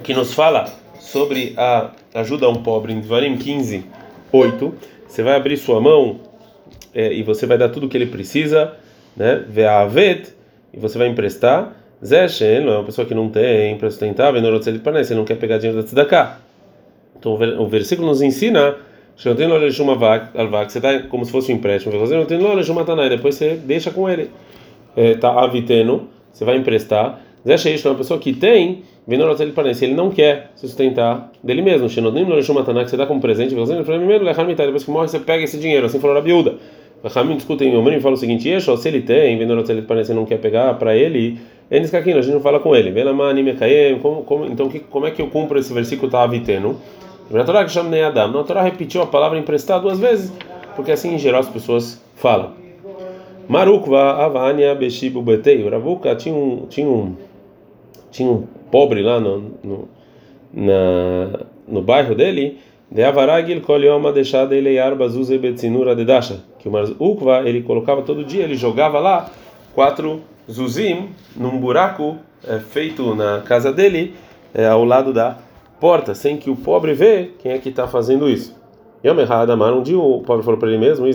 que 0.03 0.13
nos 0.13 0.33
fala 0.33 0.69
sobre 0.99 1.53
a 1.55 1.91
ajuda 2.13 2.45
a 2.45 2.49
um 2.49 2.61
pobre 2.61 2.91
em 2.91 2.99
Dvarim 2.99 3.37
15, 3.37 3.85
8. 4.33 4.73
Você 5.07 5.23
vai 5.23 5.37
abrir 5.37 5.55
sua 5.55 5.79
mão 5.79 6.19
é, 6.93 7.13
e 7.13 7.23
você 7.23 7.45
vai 7.45 7.57
dar 7.57 7.69
tudo 7.69 7.85
o 7.85 7.89
que 7.89 7.95
ele 7.95 8.07
precisa, 8.07 8.73
né? 9.15 9.41
Ve'avet, 9.47 10.33
e 10.73 10.77
você 10.77 10.97
vai 10.97 11.07
emprestar. 11.07 11.73
Zeshen, 12.05 12.65
não 12.65 12.73
é 12.73 12.77
uma 12.79 12.83
pessoa 12.83 13.07
que 13.07 13.15
não 13.15 13.29
tem 13.29 13.77
para 13.77 13.89
sustentar, 13.89 14.33
você 14.33 15.15
não 15.15 15.23
quer 15.23 15.35
pegar 15.35 15.57
dinheiro 15.57 15.81
da 15.81 15.87
tzedakah. 15.87 16.41
Então 17.17 17.31
o 17.31 17.67
versículo 17.69 18.09
nos 18.09 18.21
ensina 18.21 18.75
que 20.65 20.71
você 20.71 20.79
dá 20.79 20.99
como 21.03 21.25
se 21.25 21.31
fosse 21.31 21.51
um 21.51 21.55
empréstimo, 21.55 21.91
depois 23.09 23.35
você 23.35 23.55
deixa 23.55 23.91
com 23.91 24.09
ele. 24.09 24.29
Tá 25.19 25.43
aviteno, 25.43 26.07
você 26.31 26.45
vai 26.45 26.55
emprestar. 26.55 27.19
Zeshen 27.45 27.75
é 27.83 27.89
uma 27.89 27.95
pessoa 27.95 28.17
que 28.17 28.31
tem, 28.31 28.83
se 29.73 29.85
ele 29.85 29.93
não 29.93 30.09
quer 30.09 30.51
sustentar 30.55 31.31
dele 31.43 31.61
mesmo. 31.61 31.87
que 31.87 32.89
você 32.89 32.95
dá 32.97 33.05
como 33.05 33.19
presente, 33.19 33.53
depois 33.53 34.83
que 34.83 34.91
morre 34.91 35.07
você 35.09 35.19
pega 35.19 35.43
esse 35.43 35.57
dinheiro, 35.57 35.85
assim 35.85 35.99
falou 35.99 36.17
a 36.17 36.21
biúda. 36.21 36.55
Rahamim 37.03 37.35
discutem 37.35 37.75
o 37.75 37.89
e 37.89 37.99
fala 37.99 38.15
o 38.15 38.17
seguinte: 38.17 38.49
se 38.59 38.87
ele 38.87 39.01
tem, 39.01 39.37
Venorotzelit 39.37 39.85
parece 39.85 40.13
não 40.13 40.25
quer 40.25 40.37
pegar 40.37 40.73
para 40.75 40.95
ele, 40.95 41.39
eles 41.71 41.93
a 41.93 42.01
gente 42.01 42.33
não 42.33 42.41
fala 42.41 42.59
com 42.59 42.75
ele. 42.75 42.93
Como, 44.01 44.23
como, 44.23 44.45
então, 44.45 44.69
que, 44.69 44.79
como 44.79 45.05
é 45.05 45.11
que 45.11 45.21
eu 45.21 45.27
cumpro 45.27 45.57
esse 45.59 45.73
versículo 45.73 46.11
tá 46.11 46.23
aviteno? 46.23 46.79
Na 47.29 47.43
Torá 47.43 47.63
que 47.65 47.79
Adam. 47.79 48.31
Na 48.31 48.43
Torá 48.43 48.61
repetiu 48.61 49.01
a 49.01 49.07
palavra 49.07 49.37
emprestar 49.37 49.79
duas 49.79 49.99
vezes, 49.99 50.33
porque 50.75 50.91
assim 50.91 51.13
em 51.13 51.19
geral 51.19 51.41
as 51.41 51.49
pessoas 51.49 52.03
falam. 52.15 52.53
Marukva 53.47 54.23
Avania 54.23 54.73
Beshibu 54.75 55.21
Betei. 55.21 55.67
Ravuka 55.67 56.15
tinha 56.15 56.35
um, 56.35 56.65
tinha 56.67 56.87
um, 56.87 57.15
tinha 58.11 58.29
um 58.29 58.47
pobre 58.71 59.01
lá 59.01 59.19
no, 59.19 59.51
no, 59.63 59.89
na, 60.53 61.39
no 61.67 61.81
bairro 61.81 62.15
dele 62.15 62.59
de 62.91 63.03
avaragil 63.03 63.61
kol 63.61 63.79
yom 63.79 64.11
deixada 64.11 64.55
ele 64.55 64.79
arba 64.79 65.07
zuze 65.07 65.37
betzinura 65.37 65.95
de 65.95 66.05
dasha. 66.05 66.43
Que 66.57 66.67
o 66.67 66.71
Ukva 66.99 67.47
ele 67.47 67.61
colocava 67.61 68.01
todo 68.01 68.23
dia, 68.23 68.43
ele 68.43 68.55
jogava 68.55 68.99
lá 68.99 69.29
quatro 69.75 70.21
zuzim 70.49 71.09
num 71.35 71.59
buraco 71.59 72.17
é, 72.47 72.59
feito 72.59 73.15
na 73.15 73.41
casa 73.41 73.71
dele, 73.71 74.15
é, 74.53 74.65
ao 74.65 74.83
lado 74.83 75.13
da 75.13 75.37
porta, 75.79 76.13
sem 76.13 76.37
que 76.37 76.49
o 76.49 76.55
pobre 76.55 76.93
vê 76.93 77.31
quem 77.39 77.51
é 77.51 77.57
que 77.57 77.69
está 77.69 77.87
fazendo 77.87 78.29
isso. 78.29 78.57
Yom 79.03 79.19
errado 79.19 79.51
amar 79.51 79.73
um 79.73 79.81
dia 79.81 79.97
o 79.97 80.21
pobre 80.21 80.43
falou 80.43 80.59
para 80.59 80.69
ele 80.69 80.77
mesmo, 80.77 81.07
eu 81.07 81.13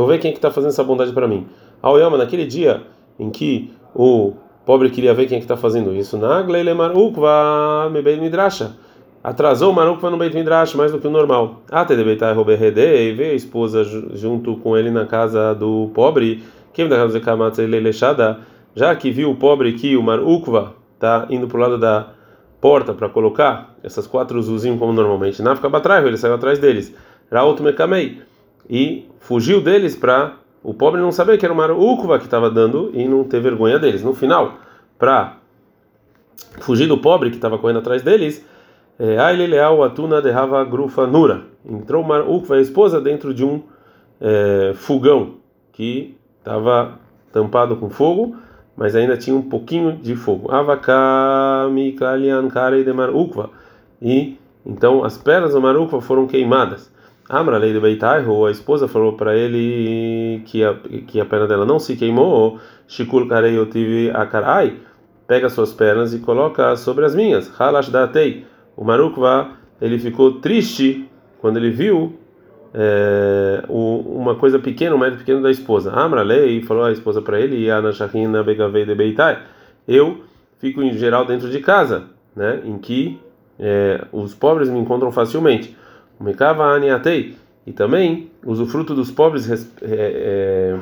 vou 0.00 0.06
ver 0.06 0.18
quem 0.18 0.30
é 0.30 0.32
que 0.32 0.38
está 0.38 0.50
fazendo 0.50 0.70
essa 0.70 0.84
bondade 0.84 1.12
para 1.12 1.28
mim. 1.28 1.46
Ao 1.82 1.98
Yom, 1.98 2.16
naquele 2.16 2.46
dia 2.46 2.82
em 3.18 3.30
que 3.30 3.72
o 3.94 4.32
pobre 4.64 4.90
queria 4.90 5.12
ver 5.12 5.26
quem 5.26 5.36
é 5.36 5.38
que 5.38 5.44
está 5.44 5.56
fazendo 5.56 5.94
isso, 5.94 6.16
Nagle 6.16 6.62
lemar 6.62 6.96
ukva 6.96 7.90
me 7.90 8.02
midrasha 8.16 8.76
atrasou 9.22 9.72
o 9.72 9.74
Maruk 9.74 10.02
no 10.02 10.16
Beit 10.16 10.34
Midrash 10.34 10.74
mais 10.74 10.92
do 10.92 10.98
que 10.98 11.06
o 11.06 11.10
normal. 11.10 11.62
Até 11.70 11.96
de 11.96 12.04
Beitai 12.04 12.32
Roberrede 12.34 12.80
e 12.80 13.12
veio 13.12 13.32
a 13.32 13.34
esposa 13.34 13.84
junto 14.14 14.56
com 14.56 14.76
ele 14.76 14.90
na 14.90 15.06
casa 15.06 15.54
do 15.54 15.90
pobre, 15.94 16.42
que 16.72 16.88
já 18.74 18.94
que 18.94 19.10
viu 19.10 19.30
o 19.30 19.36
pobre 19.36 19.72
que 19.72 19.96
o 19.96 20.02
Marukva 20.02 20.74
está 20.98 21.26
indo 21.30 21.46
para 21.46 21.56
o 21.56 21.60
lado 21.60 21.78
da 21.78 22.08
porta 22.60 22.92
para 22.92 23.08
colocar 23.08 23.74
essas 23.82 24.06
quatro 24.06 24.42
zuzinhos 24.42 24.78
como 24.78 24.92
normalmente. 24.92 25.40
Na 25.40 25.54
fica 25.54 25.68
atrás, 25.68 26.04
ele 26.04 26.16
saiu 26.16 26.34
atrás 26.34 26.58
deles. 26.58 26.92
Raut 27.30 27.62
Mekamei 27.62 28.20
e 28.68 29.06
fugiu 29.20 29.60
deles 29.60 29.94
para 29.94 30.34
o 30.62 30.74
pobre 30.74 31.00
não 31.00 31.12
saber 31.12 31.38
que 31.38 31.46
era 31.46 31.54
o 31.54 31.56
Marukva 31.56 32.18
que 32.18 32.24
estava 32.24 32.50
dando 32.50 32.90
e 32.92 33.06
não 33.06 33.24
ter 33.24 33.40
vergonha 33.40 33.78
deles. 33.78 34.02
No 34.02 34.12
final, 34.12 34.58
para 34.98 35.36
fugir 36.60 36.88
do 36.88 36.98
pobre 36.98 37.30
que 37.30 37.36
estava 37.36 37.58
correndo 37.58 37.78
atrás 37.78 38.02
deles, 38.02 38.44
Aile 38.98 39.46
leal 39.46 39.82
atuna 39.84 40.20
de 40.20 40.30
Rava 40.30 40.64
Grufa 40.64 41.06
Nura. 41.06 41.42
Entrou 41.64 42.02
Marukva, 42.02 42.56
a 42.56 42.60
esposa, 42.60 43.00
dentro 43.00 43.32
de 43.32 43.44
um 43.44 43.62
é, 44.20 44.72
fogão 44.74 45.36
que 45.72 46.16
estava 46.38 46.98
tampado 47.32 47.76
com 47.76 47.88
fogo, 47.88 48.36
mas 48.78 48.94
ainda 48.94 49.16
tinha 49.16 49.34
um 49.36 49.42
pouquinho 49.42 49.96
de 49.96 50.14
fogo. 50.14 50.50
Avakami 50.52 51.92
Kalian 51.92 52.48
Karei 52.48 52.84
de 52.84 52.92
Marukva. 52.92 53.50
E 54.00 54.38
então 54.64 55.04
as 55.04 55.18
pernas 55.18 55.52
do 55.52 55.60
Marukva 55.60 56.00
foram 56.00 56.28
queimadas. 56.28 56.90
Amra 57.28 57.58
lei 57.58 57.72
de 57.72 57.80
Beitaiho, 57.80 58.46
a 58.46 58.50
esposa 58.50 58.88
falou 58.88 59.14
para 59.14 59.36
ele 59.36 60.40
que 60.46 60.64
a, 60.64 60.74
que 61.06 61.20
a 61.20 61.26
perna 61.26 61.48
dela 61.48 61.66
não 61.66 61.80
se 61.80 61.96
queimou. 61.96 62.60
Shikul 62.86 63.26
Karei 63.26 63.58
eu 63.58 63.66
tive 63.66 64.10
a 64.14 64.24
Karai. 64.24 64.76
Pega 65.26 65.50
suas 65.50 65.74
pernas 65.74 66.14
e 66.14 66.20
coloca 66.20 66.74
sobre 66.76 67.04
as 67.04 67.14
minhas. 67.14 67.52
Halash 67.60 67.90
Datei 67.90 68.46
o 68.76 68.84
Marukva 68.84 69.50
ele 69.80 69.98
ficou 69.98 70.40
triste 70.40 71.08
quando 71.40 71.56
ele 71.56 71.70
viu 71.70 72.16
é, 72.74 73.62
uma 73.68 74.34
coisa 74.34 74.58
pequena, 74.58 74.94
um 74.94 74.98
mérito 74.98 75.18
pequeno 75.18 75.42
da 75.42 75.50
esposa. 75.50 75.92
Amra 75.92 76.22
lei 76.22 76.62
falou 76.62 76.84
a 76.84 76.92
esposa 76.92 77.22
para 77.22 77.40
ele, 77.40 77.56
e 77.56 77.68
Ana 77.68 77.92
Shahina 77.92 78.42
Begavei 78.42 78.84
de 78.84 78.94
Beitai. 78.94 79.42
Eu 79.86 80.22
fico 80.58 80.82
em 80.82 80.92
geral 80.92 81.24
dentro 81.24 81.48
de 81.48 81.60
casa, 81.60 82.04
né, 82.34 82.60
em 82.64 82.78
que 82.78 83.18
é, 83.58 84.04
os 84.12 84.34
pobres 84.34 84.68
me 84.68 84.78
encontram 84.78 85.10
facilmente. 85.10 85.76
E 87.66 87.72
também 87.72 88.30
usufruto 88.44 88.94
dos 88.94 89.10
pobres 89.10 89.50
é, 89.50 89.56
é, 89.82 90.76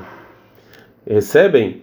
recebem 1.07 1.83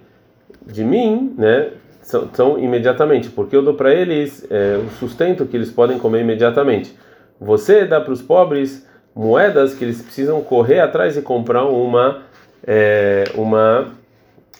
de 0.65 0.83
mim, 0.83 1.33
né, 1.37 1.71
são, 2.01 2.29
são 2.33 2.59
imediatamente, 2.59 3.29
porque 3.29 3.55
eu 3.55 3.61
dou 3.61 3.73
para 3.73 3.93
eles 3.93 4.45
é, 4.49 4.77
o 4.77 4.89
sustento 4.91 5.45
que 5.45 5.57
eles 5.57 5.71
podem 5.71 5.99
comer 5.99 6.21
imediatamente. 6.21 6.97
Você 7.39 7.85
dá 7.85 7.99
para 7.99 8.13
os 8.13 8.21
pobres 8.21 8.87
moedas 9.15 9.73
que 9.73 9.83
eles 9.83 10.01
precisam 10.01 10.41
correr 10.41 10.79
atrás 10.79 11.17
e 11.17 11.21
comprar 11.21 11.65
uma 11.65 12.21
é, 12.65 13.25
uma 13.35 13.89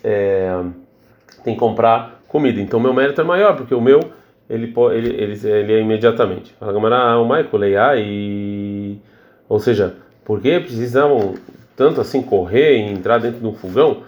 é, 0.03 0.61
tem 1.43 1.53
que 1.53 1.59
comprar 1.59 2.21
comida. 2.27 2.59
Então 2.59 2.79
meu 2.79 2.93
mérito 2.93 3.21
é 3.21 3.23
maior 3.23 3.55
porque 3.55 3.73
o 3.73 3.81
meu 3.81 3.99
ele 4.49 4.73
ele 4.91 5.09
ele, 5.21 5.47
ele 5.47 5.73
é 5.73 5.79
imediatamente. 5.79 6.53
Fala 6.59 6.73
Gamara, 6.73 7.19
o 7.19 7.23
Michael 7.23 7.97
e 7.99 8.99
ou 9.49 9.59
seja, 9.59 9.95
por 10.25 10.41
que 10.41 10.59
precisavam 10.59 11.35
tanto 11.75 12.01
assim 12.01 12.21
correr 12.21 12.77
e 12.77 12.91
entrar 12.91 13.19
dentro 13.19 13.39
de 13.39 13.45
um 13.45 13.53
fogão? 13.53 14.03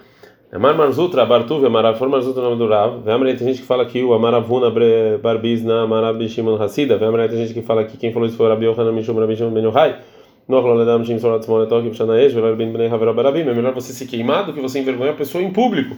Amar 0.52 0.74
Marzutra, 0.76 1.26
Bartuv, 1.26 1.66
Amarafor 1.66 2.08
Marzutra, 2.08 2.42
nome 2.42 2.56
do 2.56 2.68
Rav. 2.68 3.00
Vem 3.04 3.36
tem 3.36 3.48
gente 3.48 3.60
que 3.60 3.66
fala 3.66 3.84
que 3.84 4.02
o 4.02 4.14
Amaravuna, 4.14 4.72
Barbizna, 5.20 5.82
Amarab 5.82 6.26
Shimon 6.28 6.54
Hassida. 6.54 6.96
Vem 6.96 7.10
tem 7.28 7.38
gente 7.38 7.52
que 7.52 7.62
fala 7.62 7.84
que 7.84 7.96
quem 7.96 8.12
falou 8.12 8.28
isso 8.28 8.36
foi 8.36 8.48
Rabi 8.48 8.64
Yohanan 8.64 8.92
Mishum 8.92 9.18
Rabi 9.18 9.36
Shimon 9.36 9.50
Ben. 9.50 9.64
É 13.50 13.54
melhor 13.54 13.74
você 13.74 13.92
se 13.92 14.06
queimar 14.06 14.46
do 14.46 14.52
que 14.52 14.60
você 14.60 14.78
envergonhar 14.78 15.14
a 15.14 15.16
pessoa 15.16 15.42
em 15.42 15.52
público. 15.52 15.96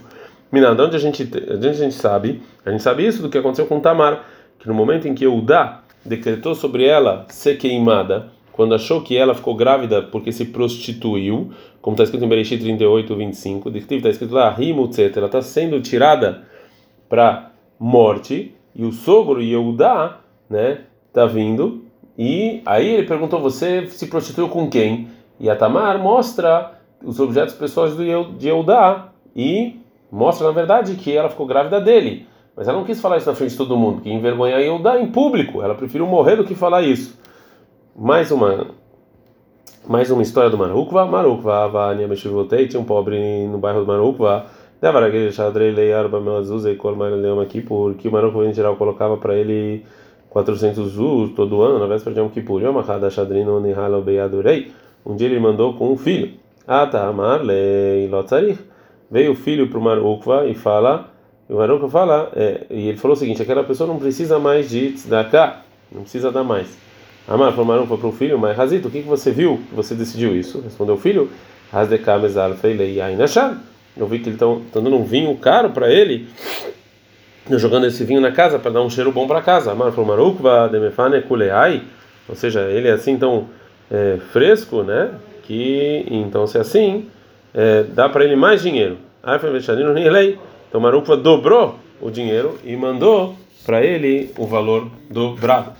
Mina, 0.51 0.73
de 0.73 0.81
onde 0.81 0.95
a 0.95 0.99
gente, 0.99 1.23
de 1.23 1.55
onde 1.55 1.67
a 1.67 1.73
gente 1.73 1.93
sabe? 1.93 2.41
A 2.65 2.71
gente 2.71 2.81
sabe 2.81 3.05
isso 3.05 3.21
do 3.21 3.29
que 3.29 3.37
aconteceu 3.37 3.67
com 3.67 3.79
Tamar, 3.79 4.25
que 4.57 4.67
no 4.67 4.73
momento 4.73 5.07
em 5.07 5.13
que 5.13 5.23
Eudá 5.23 5.83
decretou 6.03 6.55
sobre 6.55 6.85
ela 6.85 7.27
ser 7.29 7.57
queimada, 7.57 8.31
quando 8.51 8.73
achou 8.73 9.01
que 9.01 9.15
ela 9.15 9.35
ficou 9.35 9.55
grávida 9.55 10.01
porque 10.01 10.31
se 10.31 10.45
prostituiu, 10.45 11.51
como 11.81 11.93
está 11.93 12.03
escrito 12.03 12.25
em 12.25 12.27
Bereshit 12.27 12.59
38, 12.59 13.15
25, 13.15 13.69
está 13.69 14.09
escrito 14.09 14.33
lá, 14.33 14.49
Rimutzet, 14.49 15.15
ela 15.15 15.27
está 15.27 15.41
sendo 15.41 15.79
tirada 15.79 16.43
para 17.07 17.51
morte, 17.79 18.55
e 18.75 18.83
o 18.83 18.91
sogro 18.91 19.41
Yehudá, 19.41 20.19
né, 20.49 20.81
está 21.07 21.25
vindo, 21.25 21.85
e 22.19 22.61
aí 22.65 22.87
ele 22.87 23.07
perguntou, 23.07 23.39
você 23.39 23.87
se 23.87 24.07
prostituiu 24.07 24.49
com 24.49 24.69
quem? 24.69 25.07
E 25.39 25.49
a 25.49 25.55
Tamar 25.55 25.97
mostra 25.97 26.73
os 27.01 27.19
objetos 27.19 27.55
pessoais 27.55 27.95
de 27.95 28.45
Yehudá, 28.45 29.07
e 29.33 29.79
mostra, 30.11 30.45
na 30.47 30.53
verdade, 30.53 30.95
que 30.95 31.15
ela 31.15 31.29
ficou 31.29 31.47
grávida 31.47 31.79
dele. 31.79 32.27
Mas 32.55 32.67
ela 32.67 32.77
não 32.77 32.85
quis 32.85 32.99
falar 32.99 33.17
isso 33.17 33.29
na 33.29 33.35
frente 33.35 33.51
de 33.51 33.57
todo 33.57 33.77
mundo, 33.77 34.01
que 34.01 34.11
envergonhar 34.11 34.59
Yehudá 34.59 34.99
em 34.99 35.07
público, 35.07 35.61
ela 35.61 35.75
preferiu 35.75 36.05
morrer 36.05 36.35
do 36.35 36.43
que 36.43 36.53
falar 36.53 36.81
isso 36.81 37.17
mais 37.99 38.31
uma 38.31 38.67
mais 39.85 40.09
uma 40.09 40.21
história 40.21 40.49
do 40.49 40.57
Marukva. 40.57 41.05
Marukva, 41.05 41.67
Vania 41.67 42.07
Meshivotei, 42.07 42.67
tinha 42.67 42.79
um 42.79 42.85
pobre 42.85 43.47
no 43.47 43.57
bairro 43.57 43.81
do 43.81 43.87
Marukva. 43.87 44.45
Devaragei 44.81 45.31
Shadrei 45.31 45.71
Leiarba 45.71 46.21
Meazuzei 46.21 46.75
Kolmar 46.75 47.11
Leoma 47.11 47.45
Kippur, 47.45 47.95
que 47.95 48.07
o 48.07 48.11
Marukva 48.11 48.45
em 48.45 48.53
geral 48.53 48.77
colocava 48.77 49.17
para 49.17 49.35
ele 49.35 49.83
400 50.29 50.91
zuz 50.91 51.31
todo 51.35 51.61
ano, 51.61 51.79
na 51.79 51.87
véspera 51.87 52.13
de 52.13 52.21
Yom 52.21 52.29
Kippur. 52.29 52.61
Um 55.05 55.15
dia 55.15 55.27
ele 55.27 55.39
mandou 55.39 55.73
com 55.73 55.91
um 55.91 55.97
filho. 55.97 56.33
Ata 56.67 57.01
Amar 57.01 57.41
Lei 57.41 58.07
Lotzarich. 58.07 58.59
Veio 59.09 59.31
o 59.31 59.35
filho 59.35 59.67
para 59.67 59.79
o 59.79 59.81
Marukva 59.81 60.45
e 60.45 60.53
fala. 60.53 61.09
E 61.49 61.53
o 61.53 61.57
Marukva 61.57 61.89
fala, 61.89 62.31
é, 62.35 62.67
e 62.69 62.89
ele 62.89 62.97
falou 62.97 63.17
o 63.17 63.19
seguinte: 63.19 63.41
aquela 63.41 63.63
pessoa 63.63 63.87
não 63.87 63.97
precisa 63.97 64.37
mais 64.37 64.69
de 64.69 64.91
tzedakah, 64.91 65.63
não 65.91 66.01
precisa 66.01 66.31
dar 66.31 66.43
mais. 66.43 66.77
Amar 67.27 67.53
falaram 67.53 67.85
para 67.85 68.07
o 68.07 68.11
filho, 68.11 68.37
mas 68.37 68.57
Razito, 68.57 68.87
o 68.87 68.91
que, 68.91 69.01
que 69.01 69.07
você 69.07 69.31
viu 69.31 69.59
que 69.69 69.75
você 69.75 69.93
decidiu 69.93 70.35
isso? 70.35 70.61
Respondeu 70.61 70.95
o 70.95 70.97
filho, 70.97 71.29
Razdekam 71.71 72.21
Feilei 72.59 72.99
Ainashad. 73.01 73.57
Eu 73.95 74.07
vi 74.07 74.19
que 74.19 74.29
ele 74.29 74.35
está 74.35 74.45
dando 74.73 74.95
um 74.95 75.03
vinho 75.03 75.35
caro 75.37 75.71
para 75.71 75.91
ele, 75.91 76.27
jogando 77.57 77.87
esse 77.87 78.03
vinho 78.03 78.21
na 78.21 78.31
casa 78.31 78.59
para 78.59 78.71
dar 78.71 78.81
um 78.81 78.89
cheiro 78.89 79.11
bom 79.11 79.27
para 79.27 79.41
casa. 79.41 79.71
Amar 79.71 79.91
falou, 79.91 80.05
Marukva 80.05 80.67
Demefane 80.69 81.21
Kuleai, 81.21 81.83
ou 82.27 82.35
seja, 82.35 82.61
ele 82.61 82.87
é 82.87 82.91
assim 82.91 83.17
tão 83.17 83.47
é, 83.89 84.17
fresco, 84.31 84.83
né? 84.83 85.11
Que 85.43 86.05
então, 86.11 86.45
se 86.45 86.57
é 86.57 86.61
assim, 86.61 87.07
é, 87.53 87.83
dá 87.83 88.07
para 88.07 88.23
ele 88.23 88.35
mais 88.35 88.61
dinheiro. 88.61 88.97
Aí 89.23 89.39
foi 89.39 89.49
Então 90.69 90.79
Marukva 90.79 91.17
dobrou 91.17 91.79
o 91.99 92.11
dinheiro 92.11 92.57
e 92.63 92.75
mandou 92.75 93.35
para 93.65 93.83
ele 93.83 94.31
o 94.37 94.45
valor 94.45 94.87
dobrado. 95.09 95.71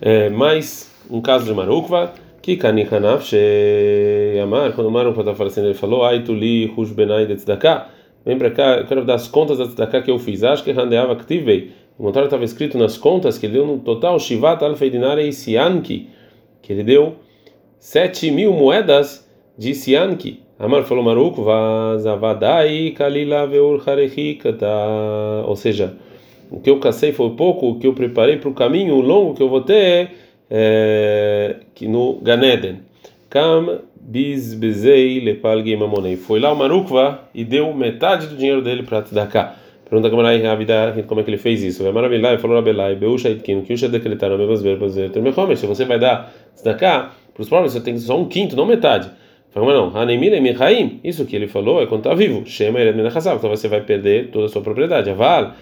É, 0.00 0.28
mais 0.28 0.92
um 1.08 1.20
caso 1.20 1.44
de 1.44 1.54
Marukva, 1.54 2.12
que 2.42 2.56
Kanikanaf 2.56 3.32
Amar, 4.42 4.72
quando 4.72 4.90
Marukva 4.90 5.22
estava 5.22 5.36
falecendo, 5.36 5.68
ele 5.68 5.74
falou: 5.74 6.04
Ai, 6.04 6.20
tu 6.20 6.34
li 6.34 6.70
Benai 6.94 7.26
de 7.26 7.36
Tzedakah, 7.36 7.86
vem 8.24 8.38
para 8.38 8.50
cá, 8.50 8.76
eu 8.78 8.86
quero 8.86 9.04
dar 9.04 9.14
as 9.14 9.28
contas 9.28 9.58
da 9.58 9.66
Tzedakah 9.66 10.02
que 10.02 10.10
eu 10.10 10.18
fiz. 10.18 10.42
Acho 10.42 10.64
que 10.64 10.70
Handeava 10.70 11.16
Ktivei, 11.16 11.72
o 11.98 12.02
contrário 12.02 12.26
estava 12.26 12.44
escrito 12.44 12.76
nas 12.76 12.96
contas 12.96 13.38
que 13.38 13.46
ele 13.46 13.54
deu 13.54 13.66
no 13.66 13.78
total 13.78 14.18
Shivat 14.18 14.62
Alfeidinare 14.64 15.28
e 15.28 15.32
Sianki, 15.32 16.08
que 16.60 16.72
ele 16.72 16.82
deu 16.82 17.16
7 17.78 18.30
mil 18.30 18.52
moedas 18.52 19.28
de 19.56 19.74
Sianki. 19.74 20.42
Amar 20.58 20.84
falou 20.84 21.04
Marukva, 21.04 21.98
Zavadai 21.98 22.92
Kalila 22.92 23.46
Veur 23.46 23.82
ou 25.46 25.56
seja, 25.56 25.96
o 26.50 26.60
que 26.60 26.70
eu 26.70 26.78
cacei 26.78 27.12
foi 27.12 27.30
pouco, 27.30 27.70
o 27.70 27.78
que 27.78 27.86
eu 27.86 27.92
preparei 27.92 28.36
para 28.36 28.48
o 28.48 28.54
caminho 28.54 29.00
longo 29.00 29.34
que 29.34 29.42
eu 29.42 29.48
vou 29.48 29.60
ter 29.60 30.10
é, 30.50 31.56
que 31.74 31.88
no 31.88 32.14
Ganeden. 32.22 32.80
Kam 33.28 33.80
bizbezei 34.06 35.20
lepalgei 35.20 35.76
mamonei. 35.76 36.16
Foi 36.16 36.38
lá 36.38 36.52
o 36.52 36.56
Marukva 36.56 37.20
e 37.34 37.44
deu 37.44 37.72
metade 37.72 38.26
do 38.26 38.36
dinheiro 38.36 38.60
dele 38.62 38.82
para 38.82 39.02
Tzedakah. 39.02 39.56
Pergunta 39.88 40.10
como 40.10 41.20
é 41.20 41.22
que 41.22 41.30
ele 41.30 41.38
fez 41.38 41.62
isso. 41.62 41.82
Vai 41.82 41.92
maravilhar, 41.92 42.38
falou 42.38 42.56
Rabelai, 42.56 42.94
Beusha 42.96 43.30
Itkin, 43.30 43.62
que 43.62 43.72
Usha 43.72 43.88
decretaram, 43.88 44.36
se 45.56 45.66
você 45.66 45.84
vai 45.84 45.98
dar 45.98 46.32
Tzedakah 46.54 47.12
para 47.32 47.42
os 47.42 47.48
pobres, 47.48 47.72
você 47.72 47.80
tem 47.80 47.96
só 47.98 48.18
um 48.18 48.26
quinto, 48.26 48.56
não 48.56 48.66
metade. 48.66 49.10
Fala, 49.50 49.66
mas 49.66 49.74
não, 49.76 49.96
Hanemile 49.96 50.40
Mihaim, 50.40 51.00
isso 51.04 51.24
que 51.24 51.36
ele 51.36 51.46
falou 51.46 51.80
é 51.80 51.86
quando 51.86 52.00
está 52.00 52.14
vivo. 52.14 52.44
Shema 52.44 52.80
Ered 52.80 52.96
Menachassav, 52.96 53.36
então 53.36 53.48
você 53.48 53.68
vai 53.68 53.80
perder 53.82 54.30
toda 54.30 54.46
a 54.46 54.48
sua 54.48 54.62
propriedade. 54.62 55.10
Aval. 55.10 55.52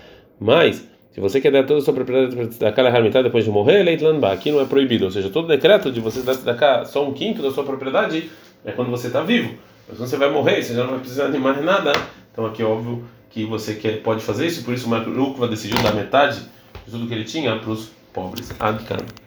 Mas, 0.41 0.89
se 1.13 1.21
você 1.21 1.41
quer 1.41 1.53
dar 1.53 1.65
toda 1.65 1.81
a 1.81 1.83
sua 1.83 1.93
propriedade 1.93 2.59
da 2.59 2.73
Kala 2.73 2.89
Harmitá 2.89 3.21
depois 3.21 3.45
de 3.45 3.51
morrer, 3.51 3.83
Leitlanba, 3.83 4.33
aqui 4.33 4.51
não 4.51 4.61
é 4.61 4.65
proibido. 4.65 5.05
Ou 5.05 5.11
seja, 5.11 5.29
todo 5.29 5.47
decreto 5.47 5.93
de 5.93 6.01
você 6.01 6.23
dar 6.23 6.87
só 6.87 7.07
um 7.07 7.13
quinto 7.13 7.43
da 7.43 7.51
sua 7.51 7.65
propriedade 7.65 8.31
é 8.65 8.73
quando 8.73 8.91
você 8.91 9.09
está 9.09 9.23
vivo. 9.23 9.55
Mas 9.87 9.99
quando 9.99 10.09
você 10.09 10.17
vai 10.17 10.31
morrer, 10.31 10.63
você 10.63 10.75
já 10.75 10.85
não 10.85 10.91
vai 10.91 11.01
precisar 11.01 11.29
de 11.29 11.39
mais 11.39 11.63
nada. 11.63 11.93
Então 12.33 12.47
aqui 12.47 12.63
é 12.63 12.65
óbvio 12.65 13.05
que 13.29 13.45
você 13.45 13.75
quer, 13.75 14.03
pode 14.03 14.23
fazer 14.23 14.47
isso, 14.47 14.65
por 14.65 14.73
isso 14.73 14.87
o 14.87 14.91
Marco 14.91 15.47
decidiu 15.47 15.83
dar 15.83 15.95
metade 15.95 16.41
de 16.87 16.91
tudo 16.91 17.07
que 17.07 17.15
ele 17.15 17.25
tinha 17.25 17.57
para 17.59 17.71
os 17.71 17.91
pobres. 18.13 18.51
Adkan. 18.59 19.22